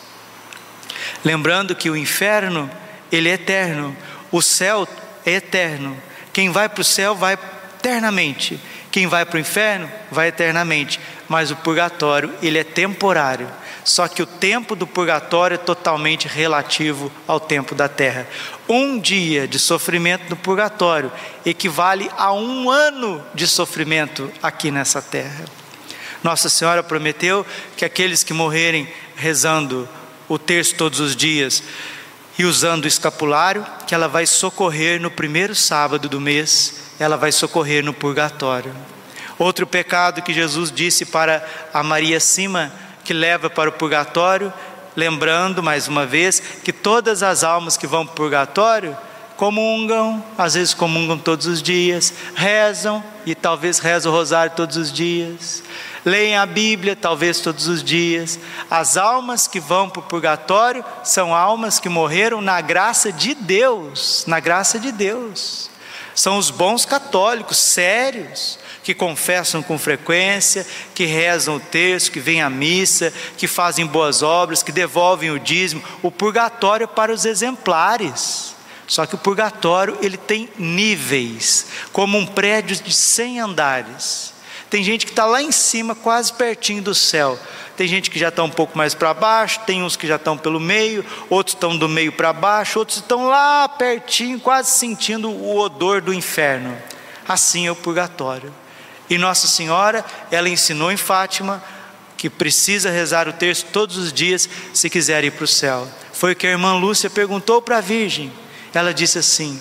Lembrando 1.24 1.74
que 1.74 1.90
o 1.90 1.96
inferno 1.96 2.70
ele 3.10 3.28
é 3.28 3.32
eterno. 3.32 3.96
O 4.30 4.42
céu 4.42 4.88
é 5.24 5.32
eterno. 5.32 5.96
Quem 6.32 6.50
vai 6.50 6.68
para 6.68 6.80
o 6.80 6.84
céu 6.84 7.14
vai 7.14 7.38
eternamente. 7.78 8.60
Quem 8.90 9.06
vai 9.06 9.24
para 9.24 9.36
o 9.36 9.40
inferno 9.40 9.90
vai 10.10 10.28
eternamente. 10.28 11.00
Mas 11.28 11.50
o 11.50 11.56
purgatório, 11.56 12.32
ele 12.42 12.58
é 12.58 12.64
temporário. 12.64 13.48
Só 13.84 14.08
que 14.08 14.20
o 14.20 14.26
tempo 14.26 14.74
do 14.74 14.86
purgatório 14.86 15.54
é 15.54 15.58
totalmente 15.58 16.26
relativo 16.26 17.12
ao 17.26 17.38
tempo 17.38 17.74
da 17.74 17.88
terra. 17.88 18.26
Um 18.68 18.98
dia 18.98 19.46
de 19.46 19.60
sofrimento 19.60 20.28
no 20.28 20.36
purgatório 20.36 21.12
equivale 21.44 22.10
a 22.16 22.32
um 22.32 22.68
ano 22.68 23.24
de 23.32 23.46
sofrimento 23.46 24.30
aqui 24.42 24.72
nessa 24.72 25.00
terra. 25.00 25.44
Nossa 26.22 26.48
Senhora 26.48 26.82
prometeu 26.82 27.46
que 27.76 27.84
aqueles 27.84 28.24
que 28.24 28.32
morrerem 28.32 28.88
rezando 29.14 29.88
o 30.28 30.36
terço 30.36 30.74
todos 30.74 30.98
os 30.98 31.14
dias, 31.14 31.62
e 32.38 32.44
usando 32.44 32.84
o 32.84 32.88
escapulário, 32.88 33.66
que 33.86 33.94
ela 33.94 34.08
vai 34.08 34.26
socorrer 34.26 35.00
no 35.00 35.10
primeiro 35.10 35.54
sábado 35.54 36.08
do 36.08 36.20
mês, 36.20 36.92
ela 36.98 37.16
vai 37.16 37.32
socorrer 37.32 37.84
no 37.84 37.94
purgatório. 37.94 38.74
Outro 39.38 39.66
pecado 39.66 40.22
que 40.22 40.32
Jesus 40.32 40.70
disse 40.70 41.04
para 41.04 41.44
a 41.72 41.82
Maria 41.82 42.20
Cima, 42.20 42.72
que 43.04 43.12
leva 43.12 43.48
para 43.48 43.70
o 43.70 43.72
purgatório, 43.72 44.52
lembrando 44.94 45.62
mais 45.62 45.88
uma 45.88 46.06
vez 46.06 46.40
que 46.64 46.72
todas 46.72 47.22
as 47.22 47.44
almas 47.44 47.76
que 47.76 47.86
vão 47.86 48.04
para 48.04 48.12
o 48.12 48.16
purgatório 48.16 48.96
comungam, 49.36 50.24
às 50.38 50.54
vezes 50.54 50.72
comungam 50.72 51.18
todos 51.18 51.46
os 51.46 51.62
dias, 51.62 52.12
rezam 52.34 53.04
e 53.26 53.34
talvez 53.34 53.78
rezam 53.78 54.10
o 54.10 54.14
rosário 54.14 54.52
todos 54.56 54.76
os 54.78 54.90
dias, 54.90 55.62
leem 56.06 56.36
a 56.36 56.46
Bíblia, 56.46 56.94
talvez 56.94 57.40
todos 57.40 57.66
os 57.66 57.82
dias. 57.82 58.38
As 58.70 58.96
almas 58.96 59.48
que 59.48 59.58
vão 59.58 59.90
para 59.90 60.00
o 60.00 60.04
purgatório 60.04 60.84
são 61.02 61.34
almas 61.34 61.80
que 61.80 61.88
morreram 61.88 62.40
na 62.40 62.60
graça 62.60 63.10
de 63.10 63.34
Deus, 63.34 64.24
na 64.24 64.38
graça 64.38 64.78
de 64.78 64.92
Deus. 64.92 65.68
São 66.14 66.38
os 66.38 66.48
bons 66.48 66.86
católicos, 66.86 67.58
sérios, 67.58 68.58
que 68.84 68.94
confessam 68.94 69.64
com 69.64 69.76
frequência, 69.76 70.64
que 70.94 71.04
rezam 71.04 71.56
o 71.56 71.60
texto, 71.60 72.12
que 72.12 72.20
vêm 72.20 72.40
à 72.40 72.48
missa, 72.48 73.12
que 73.36 73.48
fazem 73.48 73.84
boas 73.84 74.22
obras, 74.22 74.62
que 74.62 74.70
devolvem 74.70 75.32
o 75.32 75.40
dízimo. 75.40 75.82
O 76.02 76.10
purgatório 76.10 76.84
é 76.84 76.86
para 76.86 77.12
os 77.12 77.24
exemplares. 77.24 78.54
Só 78.86 79.04
que 79.04 79.16
o 79.16 79.18
purgatório 79.18 79.98
ele 80.00 80.16
tem 80.16 80.48
níveis, 80.56 81.66
como 81.92 82.16
um 82.16 82.24
prédio 82.24 82.76
de 82.76 82.94
100 82.94 83.40
andares. 83.40 84.35
Tem 84.68 84.82
gente 84.82 85.06
que 85.06 85.12
está 85.12 85.24
lá 85.24 85.40
em 85.40 85.52
cima, 85.52 85.94
quase 85.94 86.32
pertinho 86.32 86.82
do 86.82 86.94
céu. 86.94 87.38
Tem 87.76 87.86
gente 87.86 88.10
que 88.10 88.18
já 88.18 88.28
está 88.28 88.42
um 88.42 88.50
pouco 88.50 88.76
mais 88.76 88.94
para 88.94 89.12
baixo, 89.12 89.60
tem 89.66 89.82
uns 89.82 89.96
que 89.96 90.06
já 90.06 90.16
estão 90.16 90.36
pelo 90.36 90.58
meio, 90.58 91.04
outros 91.28 91.54
estão 91.54 91.76
do 91.76 91.88
meio 91.88 92.10
para 92.10 92.32
baixo, 92.32 92.78
outros 92.78 92.98
estão 92.98 93.26
lá 93.26 93.68
pertinho, 93.68 94.40
quase 94.40 94.70
sentindo 94.70 95.30
o 95.30 95.58
odor 95.58 96.00
do 96.00 96.12
inferno. 96.12 96.76
Assim 97.28 97.66
é 97.66 97.70
o 97.70 97.76
purgatório. 97.76 98.52
E 99.10 99.18
Nossa 99.18 99.46
Senhora, 99.46 100.04
ela 100.30 100.48
ensinou 100.48 100.90
em 100.90 100.96
Fátima 100.96 101.62
que 102.16 102.30
precisa 102.30 102.90
rezar 102.90 103.28
o 103.28 103.32
terço 103.32 103.66
todos 103.66 103.96
os 103.96 104.12
dias 104.12 104.48
se 104.72 104.88
quiser 104.88 105.22
ir 105.22 105.32
para 105.32 105.44
o 105.44 105.48
céu. 105.48 105.86
Foi 106.12 106.32
o 106.32 106.36
que 106.36 106.46
a 106.46 106.50
irmã 106.50 106.74
Lúcia 106.74 107.10
perguntou 107.10 107.60
para 107.60 107.78
a 107.78 107.82
Virgem. 107.82 108.32
Ela 108.72 108.94
disse 108.94 109.18
assim: 109.18 109.60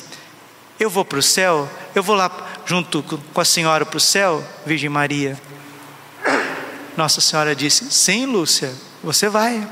Eu 0.80 0.90
vou 0.90 1.04
para 1.04 1.20
o 1.20 1.24
céu? 1.24 1.70
Eu 1.94 2.02
vou 2.02 2.16
lá 2.16 2.30
junto 2.66 3.04
com 3.04 3.42
a 3.42 3.46
senhora 3.46 3.86
para 3.86 3.98
o 3.98 4.02
céu, 4.02 4.44
Virgem 4.66 4.90
Maria? 4.90 5.40
Nossa 6.98 7.22
Senhora 7.22 7.56
disse: 7.56 7.92
Sim, 7.92 8.26
Lúcia, 8.26 8.74
você 9.04 9.30
vai. 9.30 9.68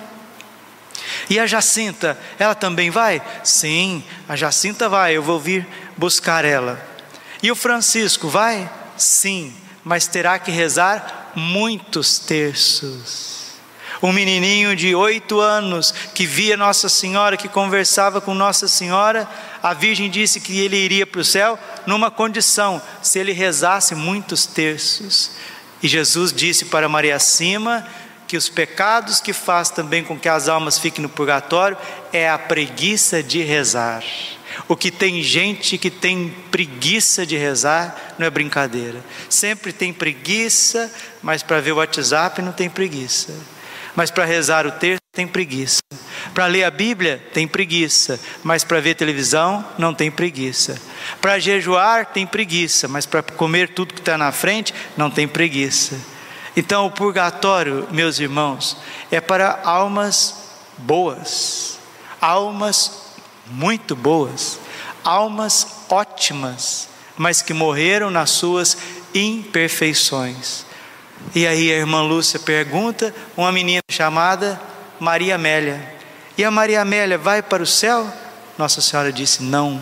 E 1.30 1.40
a 1.40 1.48
Jacinta, 1.48 2.18
ela 2.38 2.54
também 2.54 2.90
vai? 2.90 3.22
Sim, 3.44 4.04
a 4.28 4.36
Jacinta 4.36 4.90
vai, 4.90 5.16
eu 5.16 5.24
vou 5.24 5.40
vir 5.40 5.68
buscar 5.98 6.46
ela. 6.46 6.80
E 7.42 7.52
o 7.52 7.56
Francisco 7.56 8.28
vai? 8.28 8.70
Sim, 8.98 9.54
mas 9.84 10.08
terá 10.08 10.38
que 10.38 10.52
rezar 10.52 11.32
muitos 11.36 12.20
terços. 12.20 13.34
Um 14.02 14.12
menininho 14.12 14.76
de 14.76 14.94
oito 14.94 15.40
anos 15.40 15.94
que 16.14 16.26
via 16.26 16.58
Nossa 16.58 16.90
Senhora, 16.90 17.38
que 17.38 17.48
conversava 17.48 18.20
com 18.20 18.34
Nossa 18.34 18.68
Senhora, 18.68 19.30
a 19.64 19.74
Virgem 19.74 20.10
disse 20.10 20.42
que 20.42 20.60
ele 20.60 20.76
iria 20.76 21.08
para 21.08 21.22
o 21.22 21.24
céu 21.24 21.58
numa 21.88 22.12
condição, 22.12 22.82
se 23.02 23.18
ele 23.18 23.32
rezasse 23.32 23.96
muitos 23.96 24.46
terços. 24.46 25.32
E 25.82 25.88
Jesus 25.88 26.34
disse 26.34 26.66
para 26.66 26.90
Maria 26.90 27.18
Cima 27.18 27.88
que 28.28 28.36
os 28.36 28.50
pecados 28.50 29.22
que 29.22 29.32
faz 29.32 29.70
também 29.70 30.04
com 30.04 30.20
que 30.20 30.28
as 30.28 30.50
almas 30.50 30.78
fiquem 30.78 31.02
no 31.02 31.08
purgatório 31.08 31.78
é 32.12 32.30
a 32.30 32.38
preguiça 32.38 33.24
de 33.24 33.42
rezar. 33.42 34.04
O 34.68 34.76
que 34.76 34.92
tem 34.92 35.24
gente 35.24 35.78
que 35.78 35.90
tem 35.90 36.30
preguiça 36.52 37.26
de 37.26 37.38
rezar 37.38 38.16
não 38.20 38.28
é 38.28 38.30
brincadeira. 38.30 39.04
Sempre 39.30 39.72
tem 39.72 39.94
preguiça, 39.94 40.94
mas 41.22 41.42
para 41.42 41.62
ver 41.62 41.72
o 41.72 41.78
WhatsApp 41.78 42.42
não 42.42 42.52
tem 42.52 42.70
preguiça. 42.70 43.34
Mas 43.96 44.10
para 44.10 44.26
rezar 44.26 44.66
o 44.66 44.72
texto 44.72 45.02
tem 45.12 45.28
preguiça. 45.28 45.82
Para 46.34 46.48
ler 46.48 46.64
a 46.64 46.72
Bíblia 46.72 47.22
tem 47.34 47.48
preguiça, 47.48 48.20
mas 48.44 48.64
para 48.64 48.80
ver 48.80 48.96
televisão 48.96 49.64
não 49.78 49.94
tem 49.94 50.10
preguiça. 50.10 50.82
Para 51.22 51.38
jejuar 51.38 52.08
tem 52.08 52.26
preguiça, 52.26 52.88
mas 52.88 53.06
para 53.06 53.22
comer 53.22 53.70
tudo 53.70 53.94
que 53.94 54.00
está 54.00 54.18
na 54.18 54.32
frente 54.32 54.74
não 54.98 55.12
tem 55.12 55.28
preguiça. 55.28 55.96
Então 56.56 56.86
o 56.86 56.92
purgatório, 56.92 57.88
meus 57.92 58.20
irmãos, 58.20 58.78
é 59.12 59.22
para 59.22 59.60
almas 59.64 60.36
boas, 60.78 61.80
almas 62.20 62.92
muito 63.46 63.96
boas, 63.96 64.60
almas 65.04 65.68
ótimas, 65.90 66.88
mas 67.18 67.42
que 67.42 67.54
morreram 67.54 68.10
nas 68.10 68.32
suas 68.32 68.78
imperfeições. 69.14 70.66
E 71.36 71.48
aí 71.48 71.72
a 71.72 71.78
irmã 71.78 72.02
Lúcia 72.02 72.40
pergunta, 72.40 73.14
uma 73.36 73.52
menina 73.52 73.82
chamada 73.90 74.60
Maria 75.00 75.36
Amélia. 75.36 75.94
E 76.38 76.44
a 76.44 76.52
Maria 76.52 76.82
Amélia 76.82 77.18
vai 77.18 77.42
para 77.42 77.64
o 77.64 77.68
céu? 77.68 78.12
Nossa 78.58 78.82
Senhora 78.82 79.12
disse: 79.12 79.42
não, 79.44 79.82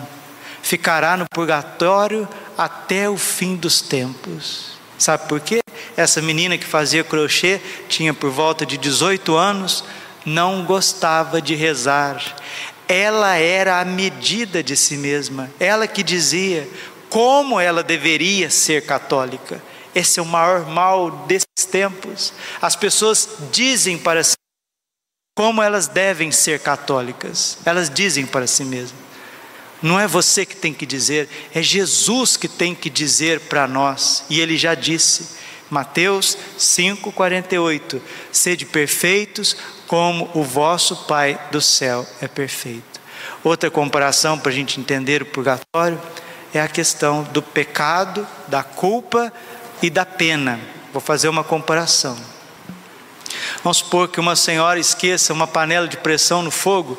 ficará 0.62 1.16
no 1.16 1.26
purgatório 1.30 2.28
até 2.56 3.08
o 3.08 3.16
fim 3.16 3.56
dos 3.56 3.80
tempos. 3.80 4.72
Sabe 4.98 5.26
por 5.28 5.40
quê? 5.40 5.60
Essa 5.96 6.22
menina 6.22 6.56
que 6.56 6.64
fazia 6.64 7.02
crochê 7.04 7.60
tinha 7.88 8.14
por 8.14 8.30
volta 8.30 8.64
de 8.64 8.76
18 8.76 9.36
anos, 9.36 9.84
não 10.24 10.64
gostava 10.64 11.42
de 11.42 11.54
rezar. 11.54 12.22
Ela 12.88 13.36
era 13.36 13.80
a 13.80 13.84
medida 13.84 14.62
de 14.62 14.76
si 14.76 14.96
mesma, 14.96 15.50
ela 15.58 15.86
que 15.86 16.02
dizia 16.02 16.68
como 17.08 17.60
ela 17.60 17.82
deveria 17.82 18.48
ser 18.48 18.86
católica. 18.86 19.62
Esse 19.94 20.20
é 20.20 20.22
o 20.22 20.26
maior 20.26 20.66
mal 20.66 21.10
desses 21.26 21.46
tempos. 21.70 22.32
As 22.60 22.74
pessoas 22.76 23.28
dizem 23.50 23.98
para 23.98 24.24
si 24.24 24.36
como 25.34 25.62
elas 25.62 25.86
devem 25.86 26.30
ser 26.30 26.60
católicas. 26.60 27.58
Elas 27.64 27.88
dizem 27.90 28.26
para 28.26 28.46
si 28.46 28.64
mesmas. 28.64 29.00
Não 29.82 29.98
é 29.98 30.06
você 30.06 30.46
que 30.46 30.54
tem 30.54 30.72
que 30.72 30.86
dizer, 30.86 31.28
é 31.52 31.60
Jesus 31.60 32.36
que 32.36 32.46
tem 32.46 32.74
que 32.74 32.88
dizer 32.88 33.40
para 33.40 33.66
nós. 33.66 34.24
E 34.30 34.40
ele 34.40 34.56
já 34.56 34.74
disse, 34.74 35.36
Mateus 35.68 36.38
5,48: 36.56 38.00
Sede 38.30 38.64
perfeitos 38.64 39.56
como 39.88 40.30
o 40.34 40.44
vosso 40.44 41.04
Pai 41.04 41.40
do 41.50 41.60
céu 41.60 42.06
é 42.20 42.28
perfeito. 42.28 43.00
Outra 43.42 43.70
comparação 43.70 44.38
para 44.38 44.52
a 44.52 44.54
gente 44.54 44.78
entender 44.78 45.22
o 45.22 45.26
purgatório 45.26 46.00
é 46.54 46.60
a 46.60 46.68
questão 46.68 47.24
do 47.24 47.42
pecado, 47.42 48.26
da 48.46 48.62
culpa 48.62 49.32
e 49.82 49.90
da 49.90 50.06
pena. 50.06 50.60
Vou 50.92 51.00
fazer 51.02 51.28
uma 51.28 51.42
comparação. 51.42 52.16
Vamos 53.62 53.78
supor 53.78 54.08
que 54.08 54.20
uma 54.20 54.36
senhora 54.36 54.78
esqueça 54.78 55.32
uma 55.32 55.46
panela 55.46 55.88
de 55.88 55.96
pressão 55.96 56.42
no 56.42 56.50
fogo 56.50 56.98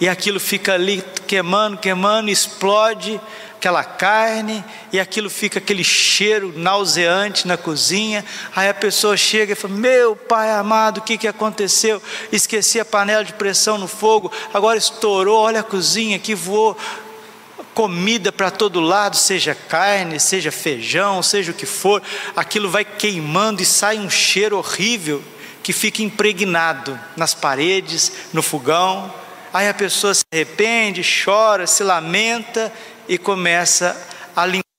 e 0.00 0.08
aquilo 0.08 0.40
fica 0.40 0.74
ali 0.74 1.04
queimando, 1.26 1.76
queimando, 1.76 2.30
explode 2.30 3.20
aquela 3.62 3.84
carne 3.84 4.64
e 4.92 4.98
aquilo 4.98 5.30
fica 5.30 5.60
aquele 5.60 5.84
cheiro 5.84 6.52
nauseante 6.56 7.46
na 7.46 7.56
cozinha. 7.56 8.24
Aí 8.56 8.68
a 8.68 8.74
pessoa 8.74 9.16
chega 9.16 9.52
e 9.52 9.56
fala: 9.56 9.74
Meu 9.74 10.16
pai 10.16 10.50
amado, 10.50 10.98
o 10.98 11.02
que, 11.02 11.16
que 11.16 11.28
aconteceu? 11.28 12.02
Esqueci 12.32 12.80
a 12.80 12.84
panela 12.84 13.24
de 13.24 13.32
pressão 13.34 13.78
no 13.78 13.86
fogo, 13.86 14.32
agora 14.52 14.76
estourou. 14.76 15.42
Olha 15.42 15.60
a 15.60 15.64
cozinha 15.64 16.18
que 16.18 16.34
voou 16.34 16.76
comida 17.74 18.30
para 18.30 18.50
todo 18.50 18.80
lado, 18.80 19.16
seja 19.16 19.54
carne, 19.54 20.20
seja 20.20 20.52
feijão, 20.52 21.22
seja 21.22 21.52
o 21.52 21.54
que 21.54 21.66
for, 21.66 22.02
aquilo 22.36 22.70
vai 22.70 22.84
queimando 22.84 23.62
e 23.62 23.66
sai 23.66 23.98
um 23.98 24.10
cheiro 24.10 24.58
horrível 24.58 25.22
que 25.62 25.72
fica 25.72 26.02
impregnado 26.02 26.98
nas 27.16 27.34
paredes, 27.34 28.12
no 28.32 28.42
fogão. 28.42 29.12
Aí 29.52 29.68
a 29.68 29.74
pessoa 29.74 30.14
se 30.14 30.24
arrepende, 30.32 31.02
chora, 31.24 31.66
se 31.66 31.82
lamenta 31.84 32.72
e 33.08 33.16
começa 33.18 33.96
a 34.34 34.46
limpar 34.46 34.71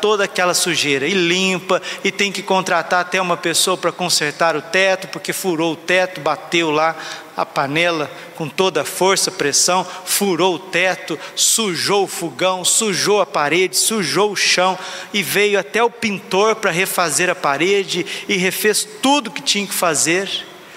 toda 0.00 0.24
aquela 0.24 0.54
sujeira 0.54 1.06
e 1.06 1.12
limpa 1.12 1.82
e 2.02 2.10
tem 2.10 2.32
que 2.32 2.42
contratar 2.42 3.02
até 3.02 3.20
uma 3.20 3.36
pessoa 3.36 3.76
para 3.76 3.92
consertar 3.92 4.56
o 4.56 4.62
teto, 4.62 5.08
porque 5.08 5.30
furou 5.30 5.74
o 5.74 5.76
teto, 5.76 6.22
bateu 6.22 6.70
lá 6.70 6.96
a 7.36 7.44
panela 7.44 8.10
com 8.34 8.48
toda 8.48 8.80
a 8.80 8.84
força, 8.86 9.30
pressão, 9.30 9.86
furou 10.06 10.54
o 10.54 10.58
teto, 10.58 11.20
sujou 11.36 12.04
o 12.04 12.08
fogão, 12.08 12.64
sujou 12.64 13.20
a 13.20 13.26
parede, 13.26 13.76
sujou 13.76 14.32
o 14.32 14.36
chão 14.36 14.78
e 15.12 15.22
veio 15.22 15.58
até 15.60 15.82
o 15.82 15.90
pintor 15.90 16.56
para 16.56 16.70
refazer 16.70 17.28
a 17.28 17.34
parede 17.34 18.06
e 18.26 18.38
refez 18.38 18.88
tudo 19.02 19.30
que 19.30 19.42
tinha 19.42 19.66
que 19.66 19.74
fazer, 19.74 20.30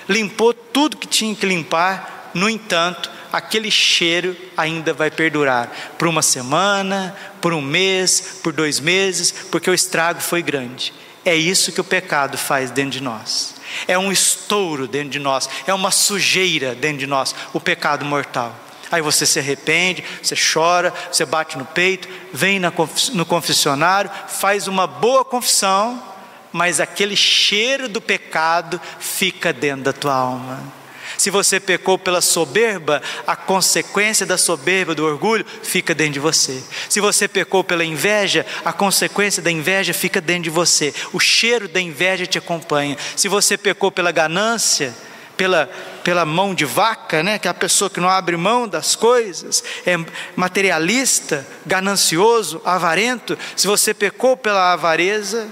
limpou 0.09 0.53
tudo 0.53 0.97
que 0.97 1.07
tinha 1.07 1.33
que 1.33 1.45
limpar. 1.45 2.29
No 2.33 2.49
entanto, 2.49 3.09
aquele 3.31 3.71
cheiro 3.71 4.35
ainda 4.55 4.93
vai 4.93 5.09
perdurar 5.09 5.69
por 5.97 6.07
uma 6.07 6.21
semana, 6.21 7.15
por 7.39 7.53
um 7.53 7.61
mês, 7.61 8.39
por 8.43 8.51
dois 8.53 8.79
meses, 8.79 9.31
porque 9.51 9.69
o 9.69 9.73
estrago 9.73 10.21
foi 10.21 10.41
grande. 10.41 10.93
É 11.23 11.35
isso 11.35 11.71
que 11.71 11.81
o 11.81 11.83
pecado 11.83 12.37
faz 12.37 12.71
dentro 12.71 12.91
de 12.91 13.01
nós. 13.01 13.55
É 13.87 13.97
um 13.97 14.11
estouro 14.11 14.87
dentro 14.87 15.09
de 15.09 15.19
nós, 15.19 15.49
é 15.65 15.73
uma 15.73 15.91
sujeira 15.91 16.75
dentro 16.75 16.97
de 16.97 17.07
nós, 17.07 17.33
o 17.53 17.59
pecado 17.59 18.03
mortal. 18.03 18.55
Aí 18.91 19.01
você 19.01 19.25
se 19.25 19.39
arrepende, 19.39 20.03
você 20.21 20.35
chora, 20.35 20.93
você 21.09 21.25
bate 21.25 21.57
no 21.57 21.63
peito, 21.63 22.09
vem 22.33 22.59
no 22.59 23.25
confessionário, 23.25 24.11
faz 24.27 24.67
uma 24.67 24.85
boa 24.85 25.23
confissão, 25.23 26.03
mas 26.51 26.81
aquele 26.81 27.15
cheiro 27.15 27.87
do 27.87 28.01
pecado 28.01 28.81
fica 28.99 29.53
dentro 29.53 29.85
da 29.85 29.93
tua 29.93 30.13
alma. 30.13 30.80
Se 31.21 31.29
você 31.29 31.59
pecou 31.59 31.99
pela 31.99 32.19
soberba, 32.19 32.99
a 33.27 33.35
consequência 33.35 34.25
da 34.25 34.39
soberba, 34.39 34.95
do 34.95 35.05
orgulho, 35.05 35.45
fica 35.61 35.93
dentro 35.93 36.13
de 36.13 36.19
você. 36.19 36.63
Se 36.89 36.99
você 36.99 37.27
pecou 37.27 37.63
pela 37.63 37.85
inveja, 37.85 38.43
a 38.65 38.73
consequência 38.73 39.39
da 39.39 39.51
inveja 39.51 39.93
fica 39.93 40.19
dentro 40.19 40.45
de 40.45 40.49
você. 40.49 40.91
O 41.13 41.19
cheiro 41.19 41.67
da 41.67 41.79
inveja 41.79 42.25
te 42.25 42.39
acompanha. 42.39 42.97
Se 43.15 43.27
você 43.27 43.55
pecou 43.55 43.91
pela 43.91 44.11
ganância, 44.11 44.95
pela, 45.37 45.69
pela 46.03 46.25
mão 46.25 46.55
de 46.55 46.65
vaca, 46.65 47.21
né? 47.21 47.37
que 47.37 47.47
é 47.47 47.51
a 47.51 47.53
pessoa 47.53 47.87
que 47.87 47.99
não 47.99 48.09
abre 48.09 48.35
mão 48.35 48.67
das 48.67 48.95
coisas, 48.95 49.63
é 49.85 49.95
materialista, 50.35 51.45
ganancioso, 51.67 52.59
avarento. 52.65 53.37
Se 53.55 53.67
você 53.67 53.93
pecou 53.93 54.35
pela 54.35 54.73
avareza, 54.73 55.47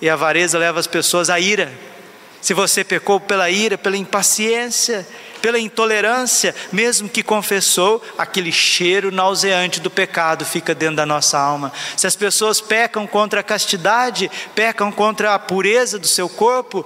e 0.00 0.10
a 0.10 0.14
avareza 0.14 0.58
leva 0.58 0.80
as 0.80 0.88
pessoas 0.88 1.30
à 1.30 1.38
ira. 1.38 1.72
Se 2.42 2.52
você 2.52 2.82
pecou 2.82 3.20
pela 3.20 3.48
ira, 3.48 3.78
pela 3.78 3.96
impaciência, 3.96 5.06
pela 5.40 5.60
intolerância, 5.60 6.52
mesmo 6.72 7.08
que 7.08 7.22
confessou, 7.22 8.02
aquele 8.18 8.50
cheiro 8.50 9.12
nauseante 9.12 9.80
do 9.80 9.88
pecado 9.88 10.44
fica 10.44 10.74
dentro 10.74 10.96
da 10.96 11.06
nossa 11.06 11.38
alma. 11.38 11.72
Se 11.96 12.04
as 12.04 12.16
pessoas 12.16 12.60
pecam 12.60 13.06
contra 13.06 13.40
a 13.40 13.44
castidade, 13.44 14.28
pecam 14.56 14.90
contra 14.90 15.34
a 15.34 15.38
pureza 15.38 16.00
do 16.00 16.06
seu 16.06 16.28
corpo, 16.28 16.84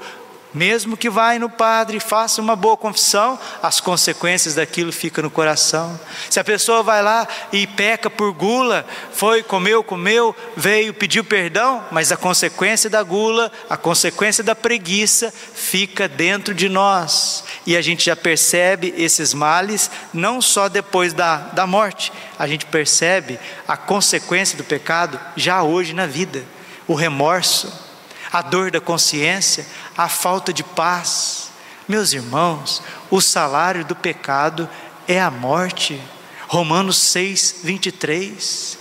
mesmo 0.57 0.97
que 0.97 1.11
vá 1.11 1.38
no 1.38 1.51
padre 1.51 1.99
e 1.99 2.01
faça 2.01 2.40
uma 2.40 2.57
boa 2.57 2.79
confissão, 2.79 3.38
as 3.62 3.79
consequências 3.79 4.55
daquilo 4.55 4.90
ficam 4.90 5.23
no 5.23 5.31
coração. 5.31 6.01
Se 6.31 6.40
a 6.40 6.45
pessoa 6.45 6.83
vai 6.83 7.03
lá 7.03 7.29
e 7.53 7.66
peca 7.66 8.09
por 8.09 8.33
gula, 8.33 8.87
foi, 9.12 9.42
comeu, 9.42 9.85
comeu, 9.85 10.35
veio, 10.57 10.95
pediu 10.95 11.23
perdão, 11.23 11.85
mas 11.90 12.11
a 12.11 12.16
consequência 12.16 12.88
da 12.88 13.03
gula, 13.03 13.53
a 13.69 13.77
consequência 13.77 14.42
da 14.42 14.55
preguiça 14.55 15.31
fica 15.31 16.09
dentro 16.09 16.55
de 16.55 16.71
nós. 16.71 17.45
E 17.66 17.77
a 17.77 17.83
gente 17.83 18.07
já 18.07 18.16
percebe 18.16 18.95
esses 18.97 19.35
males 19.35 19.90
não 20.14 20.40
só 20.40 20.71
depois 20.71 21.12
da, 21.12 21.37
da 21.37 21.66
morte, 21.66 22.11
a 22.38 22.47
gente 22.47 22.64
percebe 22.64 23.38
a 23.69 23.77
consequência 23.77 24.57
do 24.57 24.64
pecado 24.64 25.21
já 25.37 25.62
hoje 25.62 25.92
na 25.92 26.07
vida. 26.07 26.42
O 26.88 26.95
remorso, 26.95 27.86
a 28.33 28.43
dor 28.43 28.71
da 28.71 28.81
consciência, 28.81 29.67
a 29.97 30.09
falta 30.09 30.53
de 30.53 30.62
paz. 30.62 31.51
Meus 31.89 32.12
irmãos, 32.12 32.83
o 33.11 33.21
salário 33.21 33.85
do 33.85 33.95
pecado 33.95 34.69
é 35.07 35.21
a 35.21 35.31
morte. 35.31 36.01
Romanos 36.49 36.97
6, 36.99 37.61
23. 37.62 38.79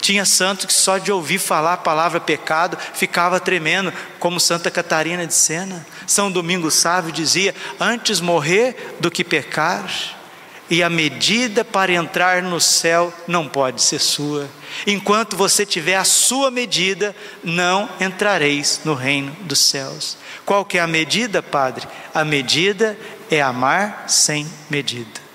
Tinha 0.00 0.24
santo 0.24 0.66
que 0.66 0.72
só 0.72 0.98
de 0.98 1.10
ouvir 1.10 1.38
falar 1.38 1.72
a 1.72 1.78
palavra 1.78 2.20
pecado 2.20 2.78
ficava 2.94 3.40
tremendo, 3.40 3.92
como 4.18 4.38
Santa 4.38 4.70
Catarina 4.70 5.26
de 5.26 5.34
Sena. 5.34 5.84
São 6.06 6.30
Domingos 6.30 6.74
Sávio 6.74 7.10
dizia: 7.10 7.54
Antes 7.80 8.20
morrer 8.20 8.96
do 9.00 9.10
que 9.10 9.24
pecar 9.24 10.15
e 10.70 10.82
a 10.82 10.90
medida 10.90 11.64
para 11.64 11.92
entrar 11.92 12.42
no 12.42 12.60
céu 12.60 13.12
não 13.26 13.48
pode 13.48 13.82
ser 13.82 14.00
sua. 14.00 14.48
Enquanto 14.86 15.36
você 15.36 15.64
tiver 15.64 15.96
a 15.96 16.04
sua 16.04 16.50
medida, 16.50 17.14
não 17.42 17.88
entrareis 18.00 18.80
no 18.84 18.94
reino 18.94 19.32
dos 19.42 19.60
céus. 19.60 20.16
Qual 20.44 20.64
que 20.64 20.78
é 20.78 20.80
a 20.80 20.86
medida, 20.86 21.42
Padre? 21.42 21.86
A 22.12 22.24
medida 22.24 22.98
é 23.30 23.40
amar 23.40 24.04
sem 24.08 24.46
medida. 24.68 25.25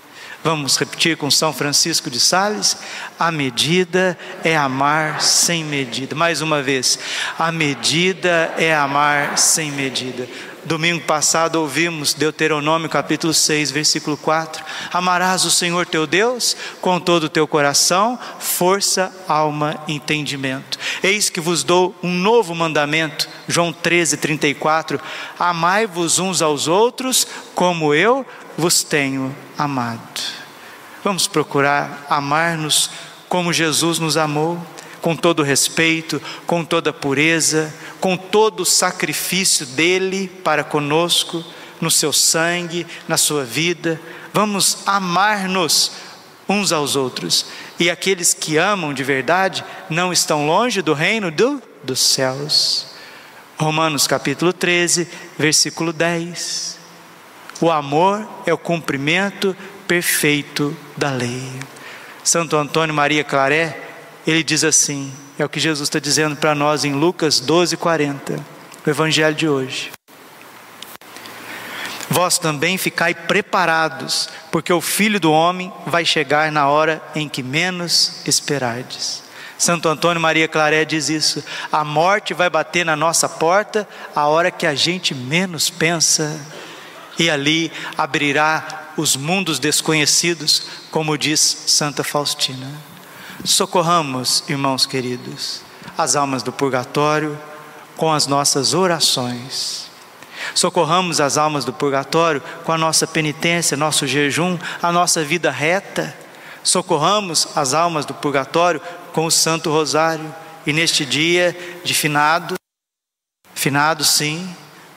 Vamos 0.44 0.76
repetir 0.76 1.18
com 1.18 1.30
São 1.30 1.54
Francisco 1.54 2.10
de 2.10 2.20
Sales? 2.20 2.76
A 3.20 3.32
medida 3.32 4.18
é 4.44 4.58
amar 4.58 5.22
sem 5.22 5.64
medida. 5.64 6.16
Mais 6.16 6.42
uma 6.42 6.64
vez, 6.64 6.98
a 7.38 7.52
medida 7.52 8.52
é 8.58 8.74
amar 8.74 9.38
sem 9.38 9.72
medida. 9.72 10.28
Domingo 10.64 11.02
passado 11.02 11.56
ouvimos 11.56 12.14
Deuteronômio 12.14 12.88
capítulo 12.88 13.34
6, 13.34 13.72
versículo 13.72 14.16
4: 14.16 14.64
Amarás 14.94 15.44
o 15.44 15.52
Senhor 15.52 15.88
teu 15.88 16.06
Deus 16.06 16.56
com 16.80 17.00
todo 17.00 17.26
o 17.26 17.30
teu 17.30 17.48
coração, 17.48 18.18
força, 18.40 19.12
alma 19.28 19.84
entendimento. 19.88 20.78
Eis 21.02 21.32
que 21.32 21.42
vos 21.42 21.64
dou 21.64 21.96
um 22.04 22.12
novo 22.12 22.54
mandamento, 22.54 23.28
João 23.48 23.74
13, 23.74 24.18
34: 24.18 25.00
Amai-vos 25.40 26.20
uns 26.20 26.44
aos 26.44 26.68
outros 26.68 27.28
como 27.56 27.94
eu 27.94 28.26
vos 28.58 28.84
tenho 28.84 29.36
amado. 29.58 30.22
Vamos 31.04 31.28
procurar 31.28 32.06
amar-nos 32.10 32.90
como 33.28 33.54
Jesus 33.54 33.98
nos 33.98 34.18
amou 34.18 34.62
com 35.02 35.16
todo 35.16 35.44
respeito, 35.44 36.22
com 36.46 36.64
toda 36.64 36.94
pureza, 36.94 37.74
com 38.00 38.16
todo 38.16 38.62
o 38.62 38.66
sacrifício 38.66 39.66
dele 39.66 40.28
para 40.44 40.64
conosco, 40.64 41.44
no 41.80 41.90
seu 41.90 42.14
sangue, 42.14 42.86
na 43.08 43.18
sua 43.18 43.44
vida. 43.44 44.00
Vamos 44.32 44.80
amar-nos 44.86 45.94
uns 46.48 46.72
aos 46.72 46.96
outros. 46.96 47.48
E 47.80 47.90
aqueles 47.90 48.34
que 48.34 48.58
amam 48.58 48.94
de 48.94 49.04
verdade 49.04 49.66
não 49.90 50.14
estão 50.14 50.46
longe 50.46 50.82
do 50.82 50.94
reino 50.94 51.32
do, 51.32 51.62
dos 51.84 52.00
céus. 52.00 52.88
Romanos 53.58 54.06
capítulo 54.06 54.54
13, 54.54 55.08
versículo 55.38 55.92
10. 55.92 56.81
O 57.62 57.70
amor 57.70 58.28
é 58.46 58.52
o 58.52 58.58
cumprimento 58.58 59.56
perfeito 59.88 60.76
da 60.98 61.12
lei. 61.12 61.48
Santo 62.24 62.58
Antônio 62.58 62.94
Maria 62.94 63.24
Claré 63.24 63.80
ele 64.26 64.44
diz 64.44 64.64
assim: 64.64 65.12
é 65.38 65.46
o 65.46 65.50
que 65.50 65.60
Jesus 65.60 65.88
está 65.88 66.00
dizendo 66.00 66.36
para 66.36 66.54
nós 66.54 66.86
em 66.86 66.94
Lucas 66.94 67.40
12, 67.40 67.78
40, 67.78 68.40
o 68.86 68.90
Evangelho 68.90 69.36
de 69.36 69.48
hoje. 69.48 69.92
Vós 72.10 72.38
também 72.38 72.78
ficai 72.78 73.14
preparados, 73.14 74.30
porque 74.52 74.72
o 74.74 74.82
Filho 74.82 75.20
do 75.20 75.32
Homem 75.32 75.72
vai 75.88 76.04
chegar 76.04 76.52
na 76.52 76.68
hora 76.68 77.02
em 77.16 77.30
que 77.30 77.42
menos 77.42 78.22
esperardes. 78.28 79.24
Santo 79.58 79.88
Antônio 79.88 80.22
Maria 80.22 80.48
Claré 80.48 80.84
diz 80.84 81.10
isso: 81.10 81.44
a 81.72 81.84
morte 81.84 82.34
vai 82.34 82.50
bater 82.50 82.86
na 82.86 82.96
nossa 82.96 83.30
porta 83.30 83.88
a 84.16 84.28
hora 84.28 84.52
que 84.52 84.68
a 84.68 84.76
gente 84.76 85.16
menos 85.16 85.70
pensa, 85.70 86.40
e 87.22 87.30
ali 87.30 87.72
abrirá 87.96 88.94
os 88.98 89.16
mundos 89.16 89.60
desconhecidos, 89.60 90.64
como 90.90 91.16
diz 91.16 91.40
Santa 91.40 92.04
Faustina. 92.04 92.68
Socorramos, 93.46 94.44
irmãos 94.50 94.88
queridos, 94.88 95.62
as 95.96 96.16
almas 96.16 96.42
do 96.42 96.52
purgatório 96.52 97.40
com 97.96 98.12
as 98.12 98.26
nossas 98.26 98.74
orações. 98.74 99.86
Socorramos 100.56 101.22
as 101.22 101.38
almas 101.38 101.64
do 101.64 101.72
purgatório 101.72 102.42
com 102.64 102.72
a 102.72 102.78
nossa 102.78 103.06
penitência, 103.06 103.78
nosso 103.78 104.08
jejum, 104.08 104.58
a 104.82 104.92
nossa 104.92 105.24
vida 105.24 105.52
reta. 105.52 106.18
Socorramos 106.64 107.50
as 107.56 107.76
almas 107.76 108.04
do 108.04 108.16
purgatório 108.16 108.82
com 109.14 109.28
o 109.28 109.32
Santo 109.32 109.70
Rosário. 109.70 110.34
E 110.66 110.74
neste 110.74 111.06
dia 111.06 111.56
de 111.84 111.94
finado, 111.94 112.56
finado 113.54 114.04
sim, 114.04 114.50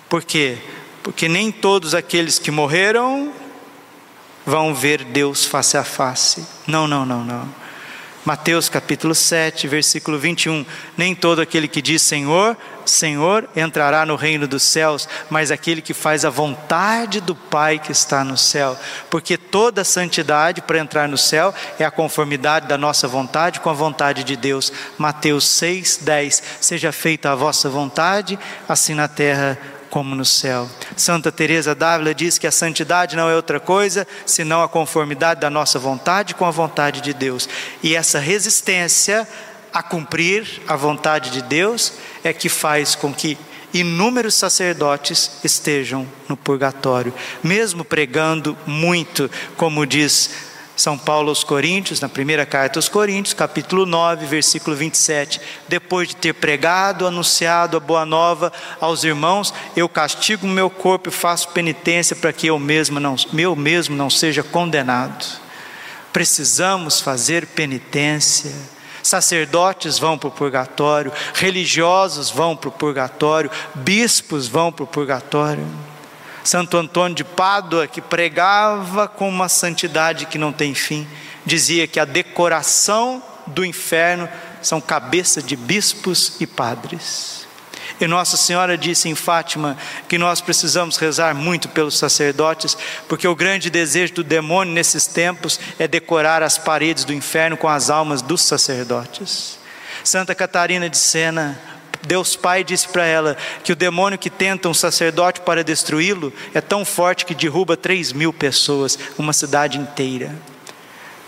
por 0.09 0.25
quê? 0.25 0.59
Porque 1.05 1.29
nem 1.29 1.53
todos 1.53 1.95
aqueles 1.95 2.39
que 2.39 2.51
morreram 2.51 3.31
vão 4.47 4.75
ver 4.75 5.05
Deus 5.05 5.45
face 5.45 5.77
a 5.77 5.85
face. 5.85 6.47
Não, 6.67 6.89
não, 6.89 7.05
não, 7.05 7.23
não. 7.23 7.47
Mateus 8.25 8.71
capítulo 8.71 9.15
7, 9.15 9.69
versículo 9.69 10.19
21. 10.19 10.65
Nem 10.97 11.15
todo 11.15 11.43
aquele 11.43 11.69
que 11.69 11.83
diz 11.83 12.01
Senhor, 12.01 12.57
Senhor 12.87 13.47
entrará 13.55 14.07
no 14.07 14.17
reino 14.17 14.49
dos 14.49 14.63
céus, 14.63 15.07
mas 15.29 15.51
aquele 15.51 15.83
que 15.83 15.93
faz 15.93 16.25
a 16.25 16.31
vontade 16.31 17.21
do 17.21 17.35
Pai 17.35 17.79
que 17.79 17.93
está 17.93 18.25
no 18.25 18.39
céu. 18.39 18.75
Porque 19.11 19.37
toda 19.37 19.85
santidade 19.85 20.63
para 20.63 20.79
entrar 20.79 21.07
no 21.07 21.19
céu 21.19 21.55
é 21.79 21.85
a 21.85 21.91
conformidade 21.91 22.67
da 22.67 22.79
nossa 22.79 23.07
vontade 23.07 23.61
com 23.61 23.69
a 23.69 23.75
vontade 23.75 24.25
de 24.25 24.37
Deus. 24.37 24.73
Mateus 24.97 25.47
6, 25.47 25.99
10. 26.01 26.43
Seja 26.63 26.93
feita 26.93 27.31
a 27.31 27.35
vossa 27.35 27.69
vontade, 27.69 28.39
assim 28.67 28.95
na 28.95 29.07
terra 29.07 29.59
como 29.95 30.17
no 30.17 30.25
céu. 30.25 30.69
Santa 30.97 31.31
Teresa 31.31 31.73
d'Ávila 31.73 32.13
diz 32.13 32.37
que 32.37 32.49
a 32.49 32.51
santidade 32.51 33.15
não 33.15 33.31
é 33.31 33.37
outra 33.37 33.61
coisa 33.61 34.05
senão 34.27 34.61
a 34.61 34.69
conformidade 34.69 35.41
da 35.41 35.49
nossa 35.49 35.79
vontade 35.79 36.35
com 36.35 36.45
a 36.45 36.51
vontade 36.51 37.01
de 37.01 37.15
Deus. 37.15 37.49
E 37.81 37.95
essa 37.95 38.19
resistência 38.19 39.25
a 39.73 39.85
cumprir 39.85 40.63
a 40.67 40.75
vontade 40.75 41.31
de 41.31 41.43
Deus 41.43 41.93
é 42.25 42.33
que 42.33 42.49
faz 42.49 42.97
com 42.97 43.15
que 43.15 43.39
inúmeros 43.73 44.35
sacerdotes 44.35 45.39
estejam 45.45 46.09
no 46.29 46.37
purgatório, 46.37 47.15
mesmo 47.41 47.85
pregando 47.85 48.59
muito, 48.67 49.31
como 49.57 49.87
diz 49.87 50.54
são 50.77 50.99
Paulo 50.99 51.29
aos 51.29 51.45
Coríntios, 51.45 52.01
na 52.01 52.09
primeira 52.09 52.45
carta 52.45 52.79
aos 52.79 52.89
Coríntios, 52.89 53.33
capítulo 53.33 53.87
9, 53.87 54.27
versículo 54.27 54.75
27. 54.75 55.41
Depois 55.69 56.09
de 56.09 56.17
ter 56.17 56.33
pregado, 56.33 57.07
anunciado 57.07 57.77
a 57.77 57.81
boa 57.81 58.05
nova 58.05 58.53
aos 58.81 59.05
irmãos, 59.05 59.55
eu 59.77 59.89
castigo 59.89 60.47
o 60.47 60.51
meu 60.51 60.69
corpo 60.69 61.09
e 61.09 61.13
faço 61.13 61.49
penitência 61.51 62.17
para 62.17 62.33
que 62.33 62.49
eu 62.49 62.59
mesmo 62.59 62.99
não, 62.99 63.15
meu 63.33 63.55
mesmo 63.55 63.95
não 63.95 64.11
seja 64.11 64.43
condenado. 64.43 65.25
Precisamos 66.13 67.01
fazer 67.01 67.47
penitência. 67.47 68.53
Sacerdotes 69.03 69.99
vão 69.99 70.17
para 70.17 70.29
o 70.29 70.33
purgatório, 70.33 71.13
religiosos 71.35 72.31
vão 72.31 72.57
para 72.57 72.69
o 72.69 72.73
purgatório, 72.73 73.51
bispos 73.75 74.49
vão 74.49 74.73
para 74.73 74.85
o 74.85 74.87
purgatório. 74.89 75.67
Santo 76.45 76.77
Antônio 76.77 77.17
de 77.17 77.25
Pádua, 77.25 77.87
que 77.87 78.03
pregava 78.03 79.09
com 79.09 79.29
uma 79.29 79.49
santidade 79.49 80.27
que 80.27 80.39
não 80.39 80.53
tem 80.53 80.75
fim, 80.75 81.09
dizia 81.45 81.87
que 81.87 81.99
a 81.99 82.05
decoração 82.05 83.23
do 83.47 83.65
inferno 83.65 84.29
são 84.63 84.81
cabeça 84.81 85.43
de 85.43 85.57
bispos 85.57 86.37
e 86.41 86.47
padres. 86.47 87.45
E 88.01 88.07
Nossa 88.07 88.37
Senhora 88.37 88.77
disse 88.77 89.09
em 89.09 89.15
Fátima 89.15 89.77
que 90.09 90.19
nós 90.19 90.41
precisamos 90.41 90.97
rezar 90.97 91.35
muito 91.35 91.69
pelos 91.69 91.97
sacerdotes, 91.97 92.77
porque 93.09 93.27
o 93.27 93.37
grande 93.37 93.71
desejo 93.71 94.15
do 94.15 94.25
demônio 94.25 94.75
nesses 94.75 95.07
tempos 95.07 95.61
é 95.79 95.87
decorar 95.87 96.43
as 96.43 96.59
paredes 96.59 97.05
do 97.05 97.15
inferno 97.15 97.57
com 97.57 97.69
as 97.69 97.91
almas 97.91 98.21
dos 98.21 98.43
sacerdotes. 98.43 99.59
Santa 100.03 100.35
Catarina 100.35 100.91
de 100.91 100.99
Sena, 100.99 101.59
Deus 102.07 102.37
Pai 102.37 102.63
disse 102.63 102.89
para 102.89 103.07
ela 103.07 103.37
que 103.63 103.73
o 103.73 103.77
demônio 103.77 104.19
que 104.19 104.31
tenta 104.31 104.69
um 104.69 104.75
sacerdote 104.75 105.41
para 105.41 105.65
destruí-lo 105.65 106.33
é 106.53 106.61
tão 106.61 106.85
forte 106.85 107.25
que 107.25 107.35
derruba 107.35 107.77
três 107.77 108.13
mil 108.13 108.33
pessoas, 108.33 108.99
uma 109.17 109.33
cidade 109.33 109.79
inteira. 109.79 110.35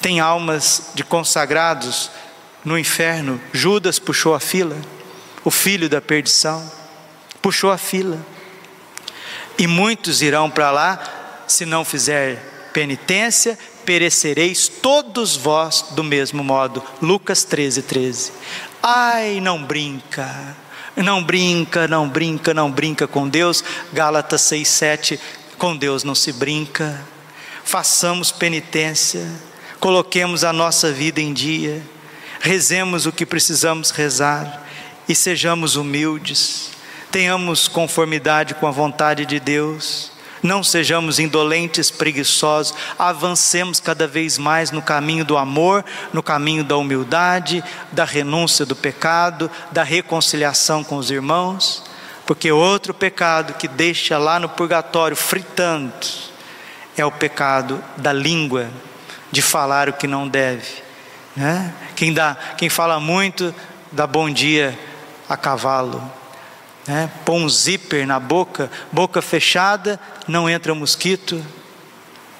Tem 0.00 0.20
almas 0.20 0.90
de 0.94 1.02
consagrados 1.02 2.10
no 2.64 2.78
inferno. 2.78 3.40
Judas 3.52 3.98
puxou 3.98 4.34
a 4.34 4.40
fila 4.40 4.76
o 5.46 5.50
filho 5.50 5.88
da 5.88 6.00
perdição, 6.00 6.68
puxou 7.40 7.70
a 7.70 7.78
fila. 7.78 8.18
E 9.56 9.64
muitos 9.68 10.20
irão 10.20 10.50
para 10.50 10.72
lá, 10.72 11.44
se 11.46 11.64
não 11.64 11.84
fizer 11.84 12.68
penitência, 12.72 13.56
perecereis 13.84 14.66
todos 14.66 15.36
vós 15.36 15.82
do 15.92 16.02
mesmo 16.02 16.42
modo. 16.42 16.82
Lucas 17.00 17.44
13, 17.44 17.82
13. 17.82 18.32
Ai, 18.82 19.38
não 19.40 19.62
brinca, 19.62 20.56
não 21.02 21.22
brinca, 21.22 21.86
não 21.86 22.08
brinca, 22.08 22.54
não 22.54 22.70
brinca 22.70 23.06
com 23.06 23.28
Deus. 23.28 23.62
Gálatas 23.92 24.42
6, 24.42 24.68
7. 24.68 25.20
Com 25.58 25.76
Deus 25.76 26.04
não 26.04 26.14
se 26.14 26.32
brinca. 26.32 27.00
Façamos 27.66 28.30
penitência, 28.30 29.28
coloquemos 29.80 30.44
a 30.44 30.52
nossa 30.52 30.92
vida 30.92 31.20
em 31.20 31.32
dia, 31.32 31.82
rezemos 32.38 33.06
o 33.06 33.12
que 33.12 33.26
precisamos 33.26 33.90
rezar 33.90 34.64
e 35.08 35.16
sejamos 35.16 35.74
humildes, 35.74 36.70
tenhamos 37.10 37.66
conformidade 37.66 38.54
com 38.54 38.68
a 38.68 38.70
vontade 38.70 39.26
de 39.26 39.40
Deus, 39.40 40.12
não 40.42 40.62
sejamos 40.62 41.18
indolentes, 41.18 41.90
preguiçosos, 41.90 42.74
avancemos 42.98 43.80
cada 43.80 44.06
vez 44.06 44.38
mais 44.38 44.70
no 44.70 44.82
caminho 44.82 45.24
do 45.24 45.36
amor, 45.36 45.84
no 46.12 46.22
caminho 46.22 46.64
da 46.64 46.76
humildade, 46.76 47.62
da 47.92 48.04
renúncia 48.04 48.66
do 48.66 48.76
pecado, 48.76 49.50
da 49.72 49.82
reconciliação 49.82 50.84
com 50.84 50.96
os 50.96 51.10
irmãos, 51.10 51.84
porque 52.24 52.50
outro 52.50 52.92
pecado 52.92 53.54
que 53.54 53.68
deixa 53.68 54.18
lá 54.18 54.38
no 54.38 54.48
purgatório 54.48 55.16
fritando 55.16 55.94
é 56.96 57.04
o 57.04 57.12
pecado 57.12 57.82
da 57.96 58.12
língua, 58.12 58.68
de 59.30 59.42
falar 59.42 59.88
o 59.88 59.92
que 59.92 60.06
não 60.06 60.26
deve. 60.26 60.82
Né? 61.36 61.72
Quem, 61.94 62.12
dá, 62.12 62.36
quem 62.56 62.68
fala 62.68 62.98
muito 62.98 63.54
dá 63.92 64.06
bom 64.06 64.30
dia 64.30 64.76
a 65.28 65.36
cavalo. 65.36 66.02
Né? 66.86 67.10
Põe 67.24 67.44
um 67.44 67.48
zíper 67.48 68.06
na 68.06 68.20
boca, 68.20 68.70
boca 68.92 69.20
fechada, 69.20 69.98
não 70.28 70.48
entra 70.48 70.74
mosquito. 70.74 71.44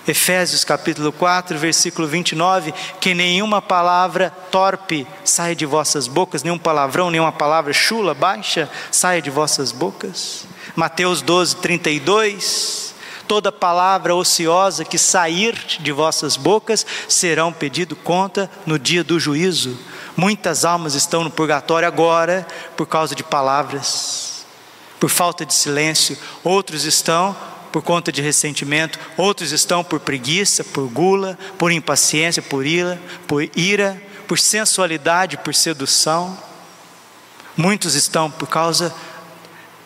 Efésios 0.06 0.62
capítulo 0.62 1.10
4, 1.10 1.58
versículo 1.58 2.06
29, 2.06 2.72
que 3.00 3.12
nenhuma 3.12 3.60
palavra 3.60 4.30
torpe 4.52 5.04
saia 5.24 5.56
de 5.56 5.66
vossas 5.66 6.06
bocas, 6.06 6.44
nenhum 6.44 6.58
palavrão, 6.58 7.10
nenhuma 7.10 7.32
palavra 7.32 7.72
chula, 7.72 8.14
baixa, 8.14 8.70
saia 8.92 9.20
de 9.20 9.30
vossas 9.30 9.72
bocas. 9.72 10.46
Mateus 10.76 11.22
12, 11.22 11.56
32, 11.56 12.94
toda 13.26 13.50
palavra 13.50 14.14
ociosa 14.14 14.84
que 14.84 14.96
sair 14.96 15.56
de 15.80 15.90
vossas 15.90 16.36
bocas 16.36 16.86
serão 17.08 17.52
pedido 17.52 17.96
conta 17.96 18.48
no 18.64 18.78
dia 18.78 19.02
do 19.02 19.18
juízo. 19.18 19.76
Muitas 20.16 20.64
almas 20.64 20.94
estão 20.94 21.24
no 21.24 21.30
purgatório 21.32 21.88
agora 21.88 22.46
por 22.76 22.86
causa 22.86 23.12
de 23.12 23.24
palavras, 23.24 24.35
por 24.98 25.10
falta 25.10 25.44
de 25.44 25.54
silêncio, 25.54 26.16
outros 26.42 26.84
estão 26.84 27.36
por 27.72 27.82
conta 27.82 28.10
de 28.10 28.22
ressentimento, 28.22 28.98
outros 29.16 29.52
estão 29.52 29.84
por 29.84 30.00
preguiça, 30.00 30.64
por 30.64 30.88
gula, 30.88 31.38
por 31.58 31.70
impaciência, 31.70 32.40
por 32.40 32.64
ira, 32.64 33.00
por 33.26 33.42
ira, 33.54 34.00
por 34.26 34.38
sensualidade, 34.38 35.36
por 35.36 35.54
sedução. 35.54 36.38
Muitos 37.56 37.94
estão 37.94 38.30
por 38.30 38.48
causa 38.48 38.94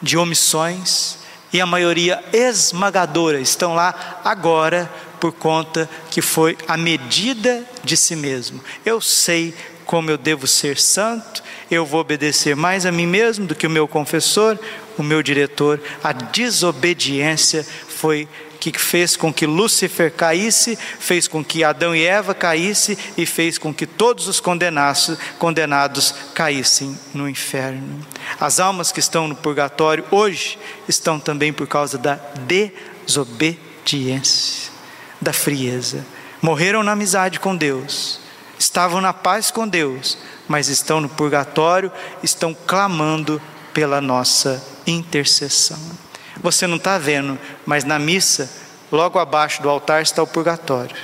de 0.00 0.16
omissões 0.16 1.18
e 1.52 1.60
a 1.60 1.66
maioria 1.66 2.22
esmagadora 2.32 3.40
estão 3.40 3.74
lá 3.74 4.20
agora 4.24 4.90
por 5.18 5.32
conta 5.32 5.88
que 6.10 6.22
foi 6.22 6.56
a 6.66 6.76
medida 6.76 7.64
de 7.84 7.96
si 7.96 8.16
mesmo. 8.16 8.60
Eu 8.84 9.00
sei 9.00 9.54
como 9.84 10.10
eu 10.10 10.16
devo 10.16 10.46
ser 10.46 10.78
santo, 10.78 11.42
eu 11.68 11.84
vou 11.84 12.00
obedecer 12.00 12.54
mais 12.54 12.86
a 12.86 12.92
mim 12.92 13.06
mesmo 13.06 13.46
do 13.46 13.56
que 13.56 13.66
o 13.66 13.70
meu 13.70 13.88
confessor, 13.88 14.56
o 15.00 15.04
meu 15.04 15.22
diretor. 15.22 15.80
A 16.02 16.12
desobediência 16.12 17.66
foi 17.88 18.28
que 18.60 18.78
fez 18.78 19.16
com 19.16 19.32
que 19.32 19.46
Lúcifer 19.46 20.12
caísse, 20.12 20.76
fez 20.76 21.26
com 21.26 21.42
que 21.42 21.64
Adão 21.64 21.96
e 21.96 22.04
Eva 22.04 22.34
caísse 22.34 22.98
e 23.16 23.24
fez 23.24 23.56
com 23.56 23.72
que 23.72 23.86
todos 23.86 24.28
os 24.28 24.38
condenados, 24.38 25.16
condenados 25.38 26.14
caíssem 26.34 26.94
no 27.14 27.26
inferno. 27.28 28.06
As 28.38 28.60
almas 28.60 28.92
que 28.92 29.00
estão 29.00 29.26
no 29.26 29.34
purgatório 29.34 30.04
hoje 30.10 30.58
estão 30.86 31.18
também 31.18 31.54
por 31.54 31.66
causa 31.66 31.96
da 31.96 32.20
desobediência, 33.06 34.70
da 35.20 35.32
frieza. 35.32 36.04
Morreram 36.42 36.82
na 36.82 36.92
amizade 36.92 37.40
com 37.40 37.56
Deus, 37.56 38.20
estavam 38.58 39.00
na 39.00 39.14
paz 39.14 39.50
com 39.50 39.66
Deus, 39.66 40.18
mas 40.46 40.68
estão 40.68 41.00
no 41.00 41.08
purgatório, 41.08 41.90
estão 42.22 42.54
clamando 42.66 43.40
pela 43.72 44.00
nossa 44.00 44.62
intercessão. 44.86 45.78
Você 46.42 46.66
não 46.66 46.76
está 46.76 46.98
vendo, 46.98 47.38
mas 47.66 47.84
na 47.84 47.98
missa, 47.98 48.50
logo 48.90 49.18
abaixo 49.18 49.62
do 49.62 49.68
altar 49.68 50.02
está 50.02 50.22
o 50.22 50.26
purgatório. 50.26 50.96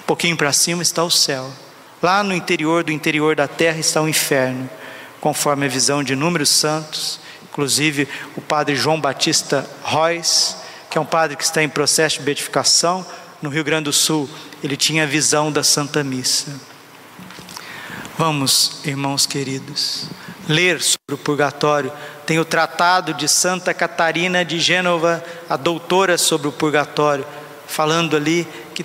Um 0.00 0.06
pouquinho 0.06 0.36
para 0.36 0.52
cima 0.52 0.82
está 0.82 1.04
o 1.04 1.10
céu. 1.10 1.50
Lá 2.02 2.22
no 2.22 2.34
interior 2.34 2.84
do 2.84 2.92
interior 2.92 3.36
da 3.36 3.48
terra 3.48 3.78
está 3.78 4.00
o 4.00 4.08
inferno, 4.08 4.68
conforme 5.20 5.66
a 5.66 5.68
visão 5.68 6.02
de 6.02 6.12
inúmeros 6.12 6.48
santos, 6.48 7.20
inclusive 7.50 8.08
o 8.36 8.40
padre 8.40 8.76
João 8.76 9.00
Batista 9.00 9.68
Royce, 9.82 10.56
que 10.88 10.96
é 10.96 11.00
um 11.00 11.06
padre 11.06 11.36
que 11.36 11.44
está 11.44 11.62
em 11.62 11.68
processo 11.68 12.18
de 12.18 12.24
beatificação 12.24 13.04
no 13.42 13.50
Rio 13.50 13.64
Grande 13.64 13.84
do 13.84 13.92
Sul 13.92 14.28
ele 14.62 14.76
tinha 14.76 15.04
a 15.04 15.06
visão 15.06 15.52
da 15.52 15.62
Santa 15.62 16.02
Missa. 16.02 16.52
Vamos, 18.16 18.80
irmãos 18.84 19.26
queridos, 19.26 20.08
ler 20.48 20.80
sobre 20.80 21.14
o 21.14 21.18
purgatório. 21.18 21.92
Tem 22.26 22.38
o 22.38 22.44
tratado 22.44 23.14
de 23.14 23.28
Santa 23.28 23.74
Catarina 23.74 24.44
de 24.44 24.58
Gênova, 24.58 25.22
a 25.48 25.56
doutora 25.56 26.16
sobre 26.16 26.48
o 26.48 26.52
purgatório, 26.52 27.24
falando 27.66 28.16
ali 28.16 28.48
que 28.74 28.84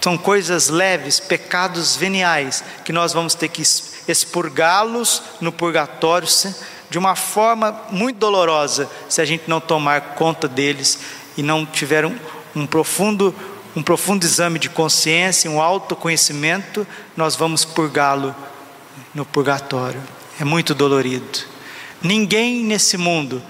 são 0.00 0.16
coisas 0.18 0.68
leves, 0.68 1.18
pecados 1.18 1.96
veniais, 1.96 2.62
que 2.84 2.92
nós 2.92 3.12
vamos 3.12 3.34
ter 3.34 3.48
que 3.48 3.62
expurgá-los 4.06 5.22
no 5.40 5.50
purgatório 5.50 6.28
de 6.90 6.98
uma 6.98 7.16
forma 7.16 7.82
muito 7.90 8.18
dolorosa, 8.18 8.88
se 9.08 9.20
a 9.20 9.24
gente 9.24 9.44
não 9.46 9.60
tomar 9.60 10.14
conta 10.14 10.48
deles 10.48 10.98
e 11.36 11.42
não 11.42 11.66
tiver 11.66 12.06
um, 12.06 12.16
um 12.54 12.66
profundo 12.66 13.34
um 13.76 13.82
profundo 13.82 14.24
exame 14.24 14.58
de 14.58 14.68
consciência, 14.68 15.48
um 15.48 15.60
autoconhecimento, 15.60 16.84
nós 17.16 17.36
vamos 17.36 17.64
purgá-lo 17.64 18.34
no 19.14 19.24
purgatório. 19.24 20.02
É 20.40 20.44
muito 20.44 20.74
dolorido. 20.74 21.40
Ninguém 22.02 22.62
nesse 22.62 22.96
mundo 22.96 23.42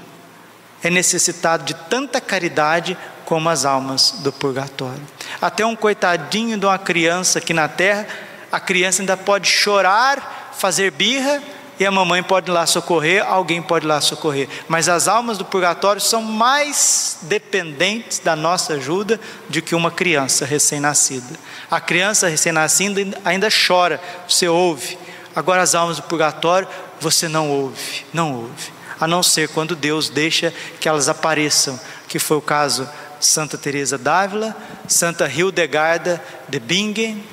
é 0.82 0.88
necessitado 0.88 1.64
de 1.64 1.74
tanta 1.74 2.20
caridade 2.20 2.96
como 3.24 3.48
as 3.50 3.66
almas 3.66 4.12
do 4.20 4.32
purgatório. 4.32 5.02
Até 5.40 5.66
um 5.66 5.76
coitadinho 5.76 6.56
de 6.56 6.64
uma 6.64 6.78
criança 6.78 7.40
aqui 7.40 7.52
na 7.52 7.68
terra, 7.68 8.06
a 8.50 8.58
criança 8.58 9.02
ainda 9.02 9.16
pode 9.16 9.48
chorar, 9.48 10.54
fazer 10.56 10.90
birra 10.90 11.42
e 11.78 11.84
a 11.84 11.90
mamãe 11.90 12.22
pode 12.22 12.50
ir 12.50 12.54
lá 12.54 12.66
socorrer, 12.66 13.24
alguém 13.24 13.60
pode 13.60 13.84
ir 13.84 13.88
lá 13.88 14.00
socorrer. 14.00 14.48
Mas 14.66 14.88
as 14.88 15.06
almas 15.06 15.36
do 15.36 15.44
purgatório 15.44 16.00
são 16.00 16.22
mais 16.22 17.18
dependentes 17.22 18.18
da 18.18 18.34
nossa 18.34 18.74
ajuda 18.74 19.20
do 19.48 19.60
que 19.60 19.74
uma 19.74 19.90
criança 19.90 20.46
recém-nascida. 20.46 21.38
A 21.70 21.80
criança 21.80 22.28
recém-nascida 22.28 23.20
ainda 23.24 23.48
chora, 23.50 24.00
você 24.26 24.48
ouve. 24.48 24.98
Agora 25.38 25.62
as 25.62 25.76
almas 25.76 25.98
do 25.98 26.02
purgatório, 26.02 26.66
você 27.00 27.28
não 27.28 27.48
ouve, 27.48 28.04
não 28.12 28.34
ouve. 28.34 28.72
A 28.98 29.06
não 29.06 29.22
ser 29.22 29.48
quando 29.48 29.76
Deus 29.76 30.08
deixa 30.08 30.52
que 30.80 30.88
elas 30.88 31.08
apareçam, 31.08 31.78
que 32.08 32.18
foi 32.18 32.38
o 32.38 32.42
caso 32.42 32.90
Santa 33.20 33.56
Teresa 33.56 33.96
d'Ávila, 33.96 34.56
Santa 34.88 35.28
Hildegarda 35.28 36.20
de 36.48 36.58
Bingen, 36.58 37.24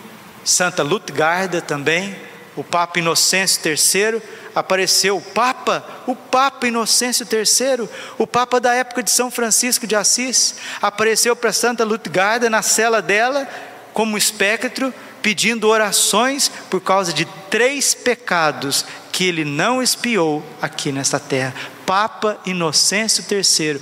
Santa 0.44 0.84
Lutgarda 0.84 1.64
também, 1.64 2.16
o 2.56 2.64
Papa 2.64 3.00
Inocêncio 3.00 3.60
III, 3.68 4.22
apareceu 4.54 5.18
o 5.18 5.22
Papa, 5.22 5.84
o 6.06 6.16
Papa 6.16 6.68
Inocêncio 6.68 7.26
III, 7.28 7.90
o 8.20 8.28
Papa 8.28 8.60
da 8.60 8.76
época 8.76 9.02
de 9.02 9.10
São 9.10 9.32
Francisco 9.32 9.88
de 9.88 9.96
Assis, 9.96 10.58
apareceu 10.80 11.36
para 11.36 11.52
Santa 11.52 11.84
Lutgarda 11.84 12.52
na 12.52 12.62
cela 12.62 13.02
dela, 13.02 13.48
como 13.96 14.16
espectro, 14.16 14.94
pedindo 15.26 15.68
orações 15.68 16.52
por 16.70 16.80
causa 16.80 17.12
de 17.12 17.26
três 17.50 17.96
pecados 17.96 18.86
que 19.12 19.26
ele 19.26 19.44
não 19.44 19.82
espiou 19.82 20.44
aqui 20.62 20.92
nesta 20.92 21.20
terra. 21.20 21.52
Papa 21.84 22.38
Inocêncio 22.46 23.26
III, 23.28 23.82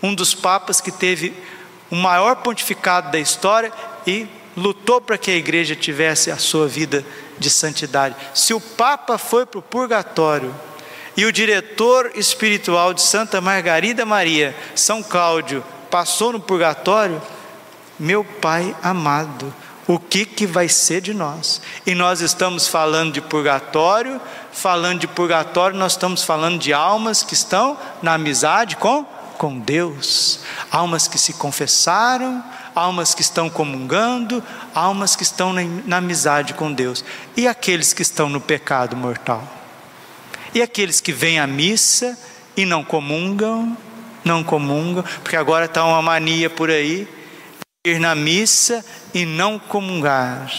um 0.00 0.14
dos 0.14 0.32
papas 0.32 0.80
que 0.80 0.92
teve 0.92 1.34
o 1.90 1.96
maior 1.96 2.36
pontificado 2.36 3.10
da 3.10 3.18
história 3.18 3.72
e 4.06 4.28
lutou 4.56 5.00
para 5.00 5.18
que 5.18 5.32
a 5.32 5.34
igreja 5.34 5.74
tivesse 5.74 6.30
a 6.30 6.38
sua 6.38 6.68
vida 6.68 7.04
de 7.36 7.50
santidade. 7.50 8.14
Se 8.32 8.54
o 8.54 8.60
Papa 8.60 9.18
foi 9.18 9.44
para 9.44 9.58
o 9.58 9.62
purgatório 9.62 10.54
e 11.16 11.24
o 11.24 11.32
diretor 11.32 12.12
espiritual 12.14 12.94
de 12.94 13.02
Santa 13.02 13.40
Margarida 13.40 14.06
Maria, 14.06 14.54
São 14.76 15.02
Cláudio, 15.02 15.64
passou 15.90 16.32
no 16.32 16.38
purgatório, 16.38 17.20
meu 17.98 18.22
Pai 18.22 18.72
amado, 18.84 19.52
o 19.86 19.98
que, 19.98 20.24
que 20.24 20.46
vai 20.46 20.68
ser 20.68 21.00
de 21.00 21.14
nós? 21.14 21.60
E 21.86 21.94
nós 21.94 22.20
estamos 22.20 22.66
falando 22.66 23.12
de 23.12 23.20
purgatório, 23.20 24.20
falando 24.52 25.00
de 25.00 25.06
purgatório, 25.06 25.78
nós 25.78 25.92
estamos 25.92 26.24
falando 26.24 26.58
de 26.58 26.72
almas 26.72 27.22
que 27.22 27.34
estão 27.34 27.78
na 28.02 28.14
amizade 28.14 28.76
com, 28.76 29.04
com 29.38 29.58
Deus, 29.58 30.40
almas 30.72 31.06
que 31.06 31.18
se 31.18 31.34
confessaram, 31.34 32.42
almas 32.74 33.14
que 33.14 33.22
estão 33.22 33.48
comungando, 33.48 34.42
almas 34.74 35.14
que 35.14 35.22
estão 35.22 35.52
na, 35.52 35.62
na 35.86 35.96
amizade 35.98 36.52
com 36.54 36.72
Deus. 36.72 37.04
E 37.36 37.46
aqueles 37.46 37.92
que 37.92 38.02
estão 38.02 38.28
no 38.28 38.40
pecado 38.40 38.96
mortal? 38.96 39.42
E 40.52 40.60
aqueles 40.60 41.00
que 41.00 41.12
vêm 41.12 41.38
à 41.38 41.46
missa 41.46 42.18
e 42.56 42.64
não 42.64 42.82
comungam, 42.82 43.76
não 44.24 44.42
comungam, 44.42 45.04
porque 45.22 45.36
agora 45.36 45.66
está 45.66 45.84
uma 45.84 46.02
mania 46.02 46.50
por 46.50 46.70
aí, 46.70 47.08
ir 47.90 48.00
na 48.00 48.14
missa 48.14 48.84
e 49.14 49.24
não 49.24 49.58
comungar. 49.58 50.50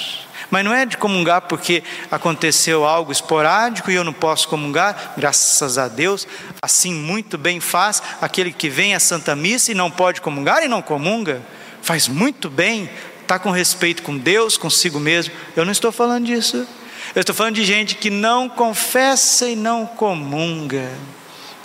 Mas 0.49 0.63
não 0.63 0.73
é 0.73 0.85
de 0.85 0.97
comungar 0.97 1.41
porque 1.41 1.83
aconteceu 2.09 2.85
algo 2.85 3.11
esporádico 3.11 3.91
e 3.91 3.95
eu 3.95 4.03
não 4.03 4.13
posso 4.13 4.47
comungar, 4.47 5.13
graças 5.17 5.77
a 5.77 5.87
Deus, 5.87 6.25
assim 6.61 6.93
muito 6.93 7.37
bem 7.37 7.59
faz 7.59 8.01
aquele 8.21 8.53
que 8.53 8.69
vem 8.69 8.95
à 8.95 8.99
Santa 8.99 9.35
Missa 9.35 9.71
e 9.71 9.75
não 9.75 9.91
pode 9.91 10.21
comungar 10.21 10.63
e 10.63 10.67
não 10.67 10.81
comunga 10.81 11.41
faz 11.87 12.09
muito 12.09 12.49
bem, 12.49 12.89
está 13.21 13.39
com 13.39 13.49
respeito 13.49 14.03
com 14.03 14.17
Deus, 14.17 14.57
consigo 14.57 14.99
mesmo. 14.99 15.33
Eu 15.55 15.63
não 15.63 15.71
estou 15.71 15.89
falando 15.89 16.25
disso. 16.25 16.67
Eu 17.15 17.21
estou 17.21 17.33
falando 17.33 17.55
de 17.55 17.63
gente 17.63 17.95
que 17.95 18.09
não 18.09 18.49
confessa 18.49 19.47
e 19.47 19.55
não 19.55 19.85
comunga. 19.85 20.91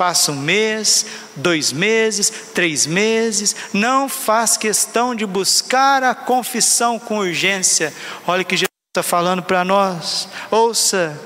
Passa 0.02 0.32
um 0.32 0.36
mês, 0.36 1.06
dois 1.36 1.70
meses, 1.70 2.28
três 2.52 2.86
meses, 2.86 3.54
não 3.72 4.08
faz 4.08 4.56
questão 4.56 5.14
de 5.14 5.24
buscar 5.24 6.02
a 6.02 6.12
confissão 6.12 6.98
com 6.98 7.18
urgência. 7.18 7.94
Olha 8.26 8.42
que 8.42 8.56
Jesus 8.56 8.66
está 8.90 9.00
falando 9.00 9.44
para 9.44 9.64
nós. 9.64 10.28
Ouça, 10.50 11.16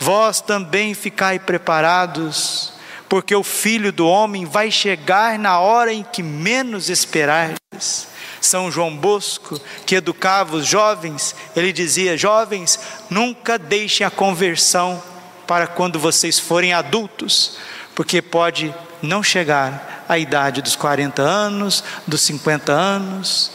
vós 0.00 0.40
também 0.40 0.94
ficai 0.94 1.38
preparados, 1.38 2.72
porque 3.06 3.34
o 3.34 3.44
filho 3.44 3.92
do 3.92 4.08
homem 4.08 4.46
vai 4.46 4.70
chegar 4.70 5.38
na 5.38 5.58
hora 5.58 5.92
em 5.92 6.02
que 6.02 6.22
menos 6.22 6.88
esperardes. 6.88 8.08
São 8.40 8.72
João 8.72 8.96
Bosco, 8.96 9.60
que 9.84 9.94
educava 9.94 10.56
os 10.56 10.66
jovens, 10.66 11.36
ele 11.54 11.70
dizia: 11.70 12.16
Jovens, 12.16 12.80
nunca 13.10 13.58
deixem 13.58 14.06
a 14.06 14.10
conversão 14.10 15.02
para 15.46 15.66
quando 15.66 15.98
vocês 15.98 16.38
forem 16.38 16.72
adultos, 16.72 17.58
porque 17.96 18.20
pode 18.20 18.72
não 19.00 19.22
chegar 19.22 20.04
à 20.06 20.18
idade 20.18 20.60
dos 20.60 20.76
40 20.76 21.22
anos, 21.22 21.82
dos 22.06 22.20
50 22.20 22.70
anos, 22.70 23.50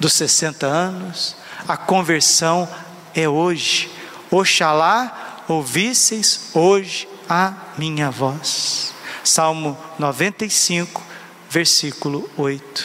dos 0.00 0.12
60 0.14 0.66
anos. 0.66 1.36
A 1.66 1.76
conversão 1.76 2.68
é 3.14 3.28
hoje. 3.28 3.88
Oxalá 4.32 5.44
ouvisseis 5.46 6.50
hoje 6.52 7.08
a 7.30 7.54
minha 7.78 8.10
voz. 8.10 8.92
Salmo 9.22 9.78
95, 9.96 11.00
versículo 11.48 12.28
8. 12.36 12.84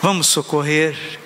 Vamos 0.00 0.28
socorrer 0.28 1.20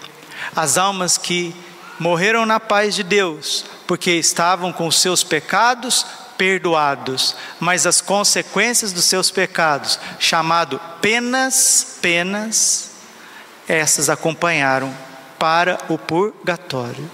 as 0.55 0.77
almas 0.77 1.17
que 1.17 1.55
morreram 1.97 2.45
na 2.45 2.59
paz 2.59 2.97
de 2.97 3.05
Deus, 3.05 3.65
porque 3.87 4.11
estavam 4.11 4.73
com 4.73 4.91
seus 4.91 5.23
pecados 5.23 6.05
perdoados, 6.39 7.37
mas 7.59 7.85
as 7.85 8.01
consequências 8.01 8.93
dos 8.93 9.05
seus 9.05 9.31
pecados, 9.31 9.99
chamado 10.19 10.81
penas, 11.03 11.99
penas, 12.01 12.93
essas 13.69 14.09
acompanharam 14.09 14.95
para 15.39 15.79
o 15.89 15.99
purgatório. 15.99 17.11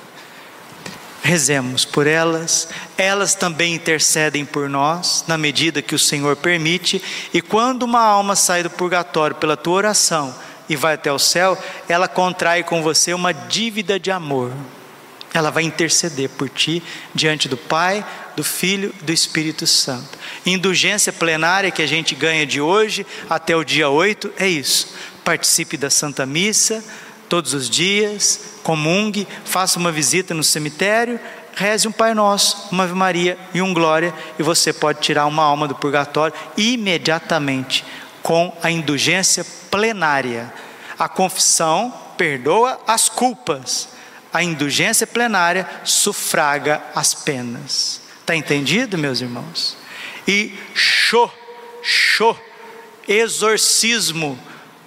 Rezemos 1.22 1.86
por 1.86 2.06
elas, 2.06 2.68
elas 2.98 3.34
também 3.34 3.74
intercedem 3.74 4.44
por 4.44 4.68
nós, 4.68 5.24
na 5.26 5.38
medida 5.38 5.80
que 5.80 5.94
o 5.94 5.98
Senhor 5.98 6.36
permite, 6.36 7.02
e 7.32 7.40
quando 7.40 7.84
uma 7.84 8.02
alma 8.02 8.36
sai 8.36 8.62
do 8.62 8.68
purgatório 8.68 9.34
pela 9.36 9.56
tua 9.56 9.74
oração, 9.74 10.34
e 10.68 10.76
vai 10.76 10.94
até 10.94 11.12
o 11.12 11.18
céu, 11.18 11.58
ela 11.88 12.08
contrai 12.08 12.62
com 12.62 12.82
você 12.82 13.12
uma 13.12 13.32
dívida 13.32 13.98
de 13.98 14.10
amor. 14.10 14.52
Ela 15.32 15.50
vai 15.50 15.64
interceder 15.64 16.28
por 16.30 16.48
ti 16.48 16.82
diante 17.14 17.48
do 17.48 17.56
Pai, 17.56 18.04
do 18.36 18.44
Filho 18.44 18.94
e 19.00 19.04
do 19.04 19.12
Espírito 19.12 19.66
Santo. 19.66 20.18
Indulgência 20.44 21.12
plenária 21.12 21.70
que 21.70 21.82
a 21.82 21.86
gente 21.86 22.14
ganha 22.14 22.46
de 22.46 22.60
hoje 22.60 23.06
até 23.28 23.56
o 23.56 23.64
dia 23.64 23.88
8 23.88 24.32
é 24.36 24.48
isso. 24.48 24.94
Participe 25.24 25.76
da 25.76 25.90
Santa 25.90 26.26
Missa 26.26 26.84
todos 27.28 27.52
os 27.52 27.68
dias, 27.68 28.58
comungue, 28.62 29.26
faça 29.44 29.78
uma 29.78 29.90
visita 29.90 30.32
no 30.32 30.44
cemitério, 30.44 31.18
reze 31.54 31.88
um 31.88 31.92
Pai 31.92 32.14
Nosso, 32.14 32.68
uma 32.70 32.84
Ave 32.84 32.94
Maria 32.94 33.38
e 33.52 33.60
um 33.60 33.74
Glória, 33.74 34.14
e 34.38 34.42
você 34.42 34.72
pode 34.72 35.00
tirar 35.00 35.26
uma 35.26 35.42
alma 35.42 35.66
do 35.66 35.74
purgatório 35.74 36.34
imediatamente 36.56 37.84
com 38.22 38.56
a 38.62 38.70
indulgência 38.70 39.44
plenária. 39.70 40.52
A 40.98 41.08
confissão 41.08 41.92
perdoa 42.16 42.80
as 42.86 43.08
culpas, 43.08 43.88
a 44.32 44.42
indulgência 44.42 45.06
plenária 45.06 45.68
sufraga 45.82 46.82
as 46.94 47.14
penas. 47.14 48.03
Está 48.24 48.34
entendido, 48.34 48.96
meus 48.96 49.20
irmãos? 49.20 49.76
E 50.26 50.54
show, 50.74 51.30
show, 51.82 52.34
exorcismo, 53.06 54.38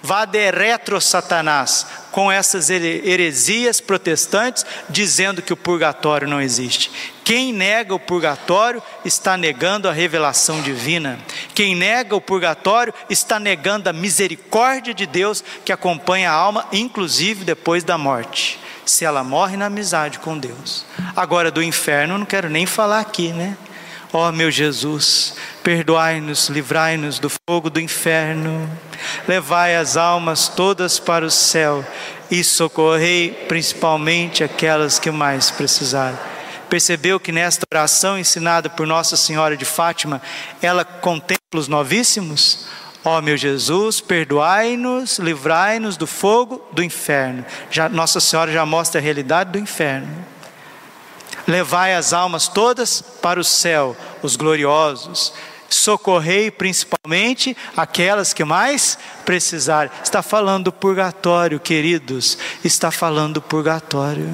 vaderetro 0.02 1.00
Satanás, 1.00 1.86
com 2.10 2.32
essas 2.32 2.68
heresias 2.68 3.80
protestantes, 3.80 4.66
dizendo 4.90 5.40
que 5.40 5.52
o 5.52 5.56
purgatório 5.56 6.26
não 6.26 6.40
existe. 6.40 6.90
Quem 7.22 7.52
nega 7.52 7.94
o 7.94 8.00
purgatório 8.00 8.82
está 9.04 9.36
negando 9.36 9.88
a 9.88 9.92
revelação 9.92 10.60
divina. 10.60 11.16
Quem 11.54 11.76
nega 11.76 12.16
o 12.16 12.20
purgatório 12.20 12.92
está 13.08 13.38
negando 13.38 13.88
a 13.88 13.92
misericórdia 13.92 14.92
de 14.92 15.06
Deus 15.06 15.44
que 15.64 15.70
acompanha 15.70 16.32
a 16.32 16.34
alma, 16.34 16.66
inclusive 16.72 17.44
depois 17.44 17.84
da 17.84 17.96
morte, 17.96 18.58
se 18.90 19.04
ela 19.04 19.22
morre 19.22 19.56
na 19.56 19.66
amizade 19.66 20.18
com 20.18 20.38
Deus. 20.38 20.84
Agora, 21.14 21.50
do 21.50 21.62
inferno, 21.62 22.18
não 22.18 22.26
quero 22.26 22.48
nem 22.48 22.66
falar 22.66 23.00
aqui, 23.00 23.32
né? 23.32 23.56
Ó 24.12 24.28
oh, 24.28 24.32
meu 24.32 24.50
Jesus, 24.50 25.34
perdoai-nos, 25.62 26.48
livrai-nos 26.48 27.18
do 27.18 27.28
fogo 27.28 27.68
do 27.68 27.78
inferno, 27.78 28.68
levai 29.26 29.76
as 29.76 29.98
almas 29.98 30.48
todas 30.48 30.98
para 30.98 31.26
o 31.26 31.30
céu 31.30 31.84
e 32.30 32.42
socorrei 32.42 33.30
principalmente 33.46 34.42
aquelas 34.42 34.98
que 34.98 35.10
mais 35.10 35.50
precisarem. 35.50 36.18
Percebeu 36.70 37.20
que 37.20 37.32
nesta 37.32 37.66
oração 37.70 38.18
ensinada 38.18 38.70
por 38.70 38.86
Nossa 38.86 39.16
Senhora 39.16 39.56
de 39.56 39.64
Fátima, 39.64 40.22
ela 40.62 40.84
contempla 40.84 41.38
os 41.54 41.68
novíssimos? 41.68 42.66
Ó 43.04 43.20
meu 43.20 43.36
Jesus, 43.36 44.00
perdoai-nos, 44.00 45.18
livrai-nos 45.18 45.96
do 45.96 46.06
fogo 46.06 46.64
do 46.72 46.82
inferno. 46.82 47.44
Já, 47.70 47.88
Nossa 47.88 48.20
Senhora 48.20 48.52
já 48.52 48.66
mostra 48.66 49.00
a 49.00 49.02
realidade 49.02 49.52
do 49.52 49.58
inferno. 49.58 50.08
Levai 51.46 51.94
as 51.94 52.12
almas 52.12 52.48
todas 52.48 53.00
para 53.00 53.40
o 53.40 53.44
céu, 53.44 53.96
os 54.22 54.36
gloriosos. 54.36 55.32
Socorrei 55.70 56.50
principalmente 56.50 57.56
aquelas 57.76 58.32
que 58.32 58.44
mais 58.44 58.98
precisarem. 59.24 59.92
Está 60.02 60.22
falando 60.22 60.64
do 60.64 60.72
purgatório, 60.72 61.60
queridos. 61.60 62.36
Está 62.64 62.90
falando 62.90 63.34
do 63.34 63.42
purgatório 63.42 64.28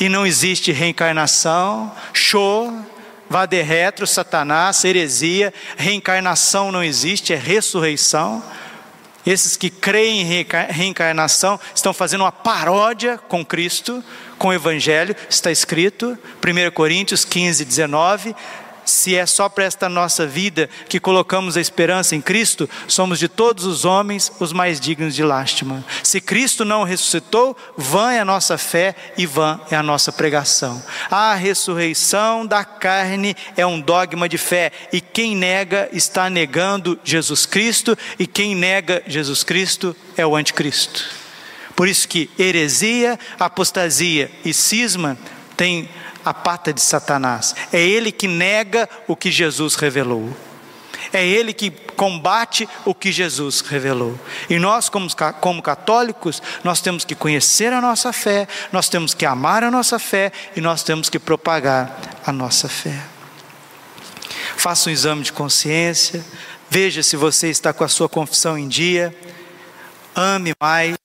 e 0.00 0.08
não 0.08 0.26
existe 0.26 0.72
reencarnação, 0.72 1.92
show, 2.14 2.72
vade 3.30 3.62
retro, 3.62 4.08
satanás, 4.08 4.84
heresia, 4.84 5.54
reencarnação 5.76 6.72
não 6.72 6.82
existe, 6.82 7.32
é 7.32 7.36
ressurreição. 7.36 8.42
Esses 9.24 9.56
que 9.56 9.70
creem 9.70 10.22
em 10.22 10.46
reencarnação 10.68 11.60
estão 11.72 11.94
fazendo 11.94 12.22
uma 12.22 12.32
paródia 12.32 13.16
com 13.16 13.44
Cristo, 13.44 14.02
com 14.36 14.48
o 14.48 14.52
Evangelho, 14.52 15.14
está 15.28 15.52
escrito, 15.52 16.18
1 16.44 16.70
Coríntios 16.72 17.24
15, 17.24 17.64
19 17.64 18.34
se 18.90 19.14
é 19.14 19.24
só 19.24 19.48
para 19.48 19.64
esta 19.64 19.88
nossa 19.88 20.26
vida 20.26 20.68
que 20.88 21.00
colocamos 21.00 21.56
a 21.56 21.60
esperança 21.60 22.14
em 22.14 22.20
Cristo, 22.20 22.68
somos 22.88 23.18
de 23.18 23.28
todos 23.28 23.64
os 23.64 23.84
homens 23.84 24.32
os 24.40 24.52
mais 24.52 24.80
dignos 24.80 25.14
de 25.14 25.22
lástima. 25.22 25.84
Se 26.02 26.20
Cristo 26.20 26.64
não 26.64 26.84
ressuscitou, 26.84 27.56
vã 27.76 28.12
é 28.12 28.20
a 28.20 28.24
nossa 28.24 28.58
fé 28.58 28.94
e 29.16 29.26
vã 29.26 29.60
é 29.70 29.76
a 29.76 29.82
nossa 29.82 30.12
pregação. 30.12 30.82
A 31.10 31.34
ressurreição 31.34 32.46
da 32.46 32.64
carne 32.64 33.36
é 33.56 33.64
um 33.64 33.80
dogma 33.80 34.28
de 34.28 34.38
fé, 34.38 34.72
e 34.92 35.00
quem 35.00 35.36
nega 35.36 35.88
está 35.92 36.28
negando 36.28 36.98
Jesus 37.04 37.46
Cristo, 37.46 37.96
e 38.18 38.26
quem 38.26 38.54
nega 38.54 39.02
Jesus 39.06 39.44
Cristo 39.44 39.94
é 40.16 40.26
o 40.26 40.36
anticristo. 40.36 41.04
Por 41.74 41.88
isso 41.88 42.06
que 42.06 42.28
heresia, 42.38 43.18
apostasia 43.38 44.30
e 44.44 44.52
cisma 44.52 45.16
têm 45.56 45.88
a 46.24 46.34
pata 46.34 46.72
de 46.72 46.80
Satanás. 46.80 47.54
É 47.72 47.80
ele 47.80 48.12
que 48.12 48.28
nega 48.28 48.88
o 49.06 49.16
que 49.16 49.30
Jesus 49.30 49.74
revelou. 49.74 50.34
É 51.12 51.26
ele 51.26 51.52
que 51.52 51.70
combate 51.70 52.68
o 52.84 52.94
que 52.94 53.10
Jesus 53.10 53.60
revelou. 53.60 54.18
E 54.48 54.58
nós, 54.58 54.88
como, 54.88 55.08
como 55.40 55.62
católicos, 55.62 56.42
nós 56.62 56.80
temos 56.80 57.04
que 57.04 57.14
conhecer 57.14 57.72
a 57.72 57.80
nossa 57.80 58.12
fé, 58.12 58.46
nós 58.72 58.88
temos 58.88 59.14
que 59.14 59.26
amar 59.26 59.64
a 59.64 59.70
nossa 59.70 59.98
fé 59.98 60.30
e 60.54 60.60
nós 60.60 60.82
temos 60.82 61.08
que 61.08 61.18
propagar 61.18 61.98
a 62.24 62.32
nossa 62.32 62.68
fé. 62.68 62.98
Faça 64.56 64.88
um 64.88 64.92
exame 64.92 65.22
de 65.22 65.32
consciência, 65.32 66.24
veja 66.68 67.02
se 67.02 67.16
você 67.16 67.48
está 67.48 67.72
com 67.72 67.82
a 67.82 67.88
sua 67.88 68.08
confissão 68.08 68.56
em 68.58 68.68
dia, 68.68 69.14
ame 70.14 70.52
mais, 70.60 70.96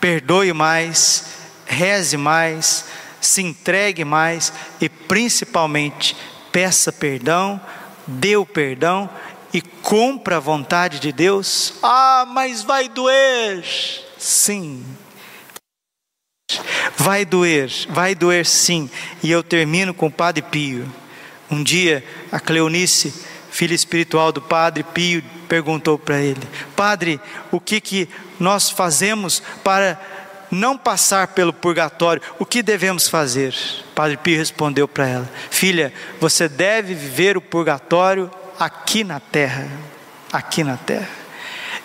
perdoe 0.00 0.52
mais, 0.52 1.24
reze 1.66 2.16
mais, 2.16 2.84
se 3.20 3.42
entregue 3.42 4.04
mais 4.04 4.52
e 4.80 4.88
principalmente 4.88 6.16
peça 6.52 6.92
perdão, 6.92 7.60
dê 8.06 8.36
o 8.36 8.46
perdão 8.46 9.08
e 9.52 9.60
cumpra 9.60 10.36
a 10.36 10.40
vontade 10.40 11.00
de 11.00 11.12
Deus. 11.12 11.74
Ah, 11.82 12.26
mas 12.28 12.62
vai 12.62 12.88
doer. 12.88 13.64
Sim. 14.18 14.84
Vai 16.96 17.24
doer, 17.24 17.70
vai 17.90 18.14
doer 18.14 18.44
sim. 18.46 18.90
E 19.22 19.30
eu 19.30 19.42
termino 19.42 19.94
com 19.94 20.06
o 20.06 20.12
Padre 20.12 20.42
Pio. 20.42 20.90
Um 21.50 21.62
dia, 21.62 22.04
a 22.30 22.40
Cleonice, 22.40 23.14
filha 23.50 23.74
espiritual 23.74 24.32
do 24.32 24.42
Padre 24.42 24.82
Pio, 24.82 25.22
perguntou 25.48 25.98
para 25.98 26.20
ele: 26.20 26.42
Padre, 26.76 27.20
o 27.50 27.60
que, 27.60 27.80
que 27.80 28.08
nós 28.38 28.70
fazemos 28.70 29.42
para 29.62 30.00
não 30.50 30.76
passar 30.76 31.28
pelo 31.28 31.52
purgatório, 31.52 32.22
o 32.38 32.46
que 32.46 32.62
devemos 32.62 33.08
fazer? 33.08 33.54
Padre 33.94 34.16
Pio 34.16 34.36
respondeu 34.36 34.88
para 34.88 35.08
ela: 35.08 35.30
Filha, 35.50 35.92
você 36.20 36.48
deve 36.48 36.94
viver 36.94 37.36
o 37.36 37.40
purgatório 37.40 38.30
aqui 38.58 39.04
na 39.04 39.20
terra. 39.20 39.68
Aqui 40.32 40.62
na 40.62 40.76
terra. 40.76 41.08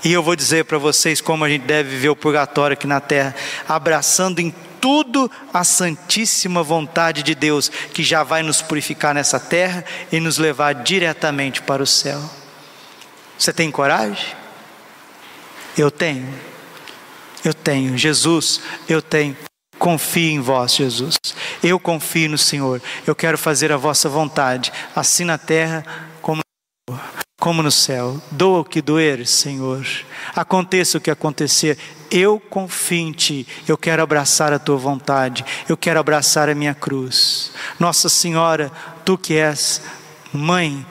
E 0.03 0.11
eu 0.11 0.21
vou 0.21 0.35
dizer 0.35 0.65
para 0.65 0.77
vocês 0.77 1.21
como 1.21 1.45
a 1.45 1.49
gente 1.49 1.63
deve 1.63 1.89
viver 1.89 2.09
o 2.09 2.15
purgatório 2.15 2.73
aqui 2.73 2.85
na 2.85 2.99
terra, 2.99 3.33
abraçando 3.67 4.39
em 4.39 4.53
tudo 4.81 5.31
a 5.53 5.63
santíssima 5.63 6.61
vontade 6.61 7.23
de 7.23 7.33
Deus, 7.33 7.69
que 7.69 8.03
já 8.03 8.21
vai 8.21 8.43
nos 8.43 8.61
purificar 8.61 9.13
nessa 9.15 9.39
terra 9.39 9.85
e 10.11 10.19
nos 10.19 10.37
levar 10.37 10.73
diretamente 10.73 11.61
para 11.61 11.81
o 11.81 11.87
céu. 11.87 12.21
Você 13.37 13.53
tem 13.53 13.71
coragem? 13.71 14.35
Eu 15.77 15.89
tenho. 15.89 16.52
Eu 17.43 17.53
tenho, 17.53 17.97
Jesus, 17.97 18.61
eu 18.87 19.01
tenho. 19.01 19.35
Confio 19.79 20.31
em 20.31 20.39
vós, 20.39 20.75
Jesus. 20.75 21.17
Eu 21.61 21.77
confio 21.77 22.29
no 22.29 22.37
Senhor. 22.37 22.81
Eu 23.05 23.13
quero 23.13 23.37
fazer 23.37 23.71
a 23.71 23.77
vossa 23.77 24.07
vontade, 24.07 24.71
assim 24.95 25.25
na 25.25 25.37
terra 25.37 25.83
como 26.21 27.61
no, 27.61 27.71
céu. 27.71 28.21
Doa 28.31 28.61
o 28.61 28.65
que 28.65 28.81
doer, 28.81 29.27
Senhor. 29.27 29.85
Aconteça 30.33 30.97
o 30.97 31.01
que 31.01 31.11
acontecer, 31.11 31.77
eu 32.09 32.39
confio 32.39 32.99
em 32.99 33.11
Ti. 33.11 33.45
Eu 33.67 33.77
quero 33.77 34.01
abraçar 34.01 34.53
a 34.53 34.59
Tua 34.59 34.77
vontade. 34.77 35.43
Eu 35.67 35.75
quero 35.75 35.99
abraçar 35.99 36.47
a 36.47 36.55
minha 36.55 36.73
cruz. 36.73 37.51
Nossa 37.77 38.07
Senhora, 38.07 38.71
Tu 39.03 39.17
que 39.17 39.35
és 39.35 39.81
mãe 40.31 40.85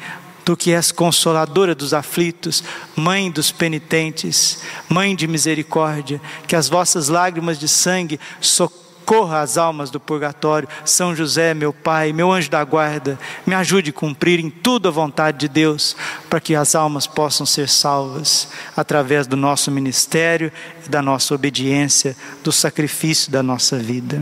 Tu 0.45 0.57
que 0.57 0.73
és 0.73 0.91
consoladora 0.91 1.75
dos 1.75 1.95
aflitos, 1.95 2.65
mãe 2.97 3.31
dos 3.31 3.53
penitentes, 3.53 4.59
mãe 4.89 5.15
de 5.15 5.29
misericórdia, 5.29 6.21
que 6.49 6.57
as 6.57 6.69
vossas 6.69 7.09
lágrimas 7.09 7.59
de 7.59 7.69
sangue 7.69 8.19
socorra 8.41 9.41
as 9.41 9.57
almas 9.57 9.91
do 9.91 10.01
purgatório. 10.01 10.69
São 10.85 11.15
José, 11.15 11.55
meu 11.55 11.73
Pai, 11.73 12.13
meu 12.13 12.33
anjo 12.33 12.51
da 12.51 12.65
guarda, 12.65 13.19
me 13.47 13.55
ajude 13.55 13.91
a 13.91 13.93
cumprir 13.93 14.41
em 14.41 14.51
tudo 14.51 14.89
a 14.89 14.93
vontade 14.93 15.39
de 15.39 15.49
Deus, 15.49 15.97
para 16.29 16.41
que 16.41 16.57
as 16.57 16.75
almas 16.75 17.07
possam 17.07 17.47
ser 17.47 17.69
salvas 17.69 18.49
através 18.77 19.27
do 19.27 19.37
nosso 19.37 19.71
ministério 19.71 20.51
e 20.85 20.89
da 20.89 21.01
nossa 21.01 21.35
obediência, 21.35 22.17
do 22.43 22.51
sacrifício 22.51 23.31
da 23.31 23.43
nossa 23.43 23.79
vida. 23.79 24.21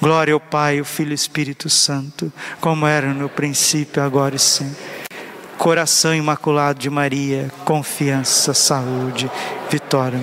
Glória 0.00 0.34
ao 0.34 0.40
Pai, 0.40 0.78
ao 0.78 0.84
Filho 0.84 1.12
e 1.12 1.14
Espírito 1.14 1.70
Santo, 1.70 2.30
como 2.60 2.86
era 2.86 3.14
no 3.14 3.28
princípio, 3.28 4.02
agora 4.02 4.36
e 4.36 4.38
sempre. 4.38 4.95
Coração 5.58 6.14
Imaculado 6.14 6.78
de 6.78 6.90
Maria, 6.90 7.50
confiança, 7.64 8.54
saúde, 8.54 9.30
vitória. 9.70 10.20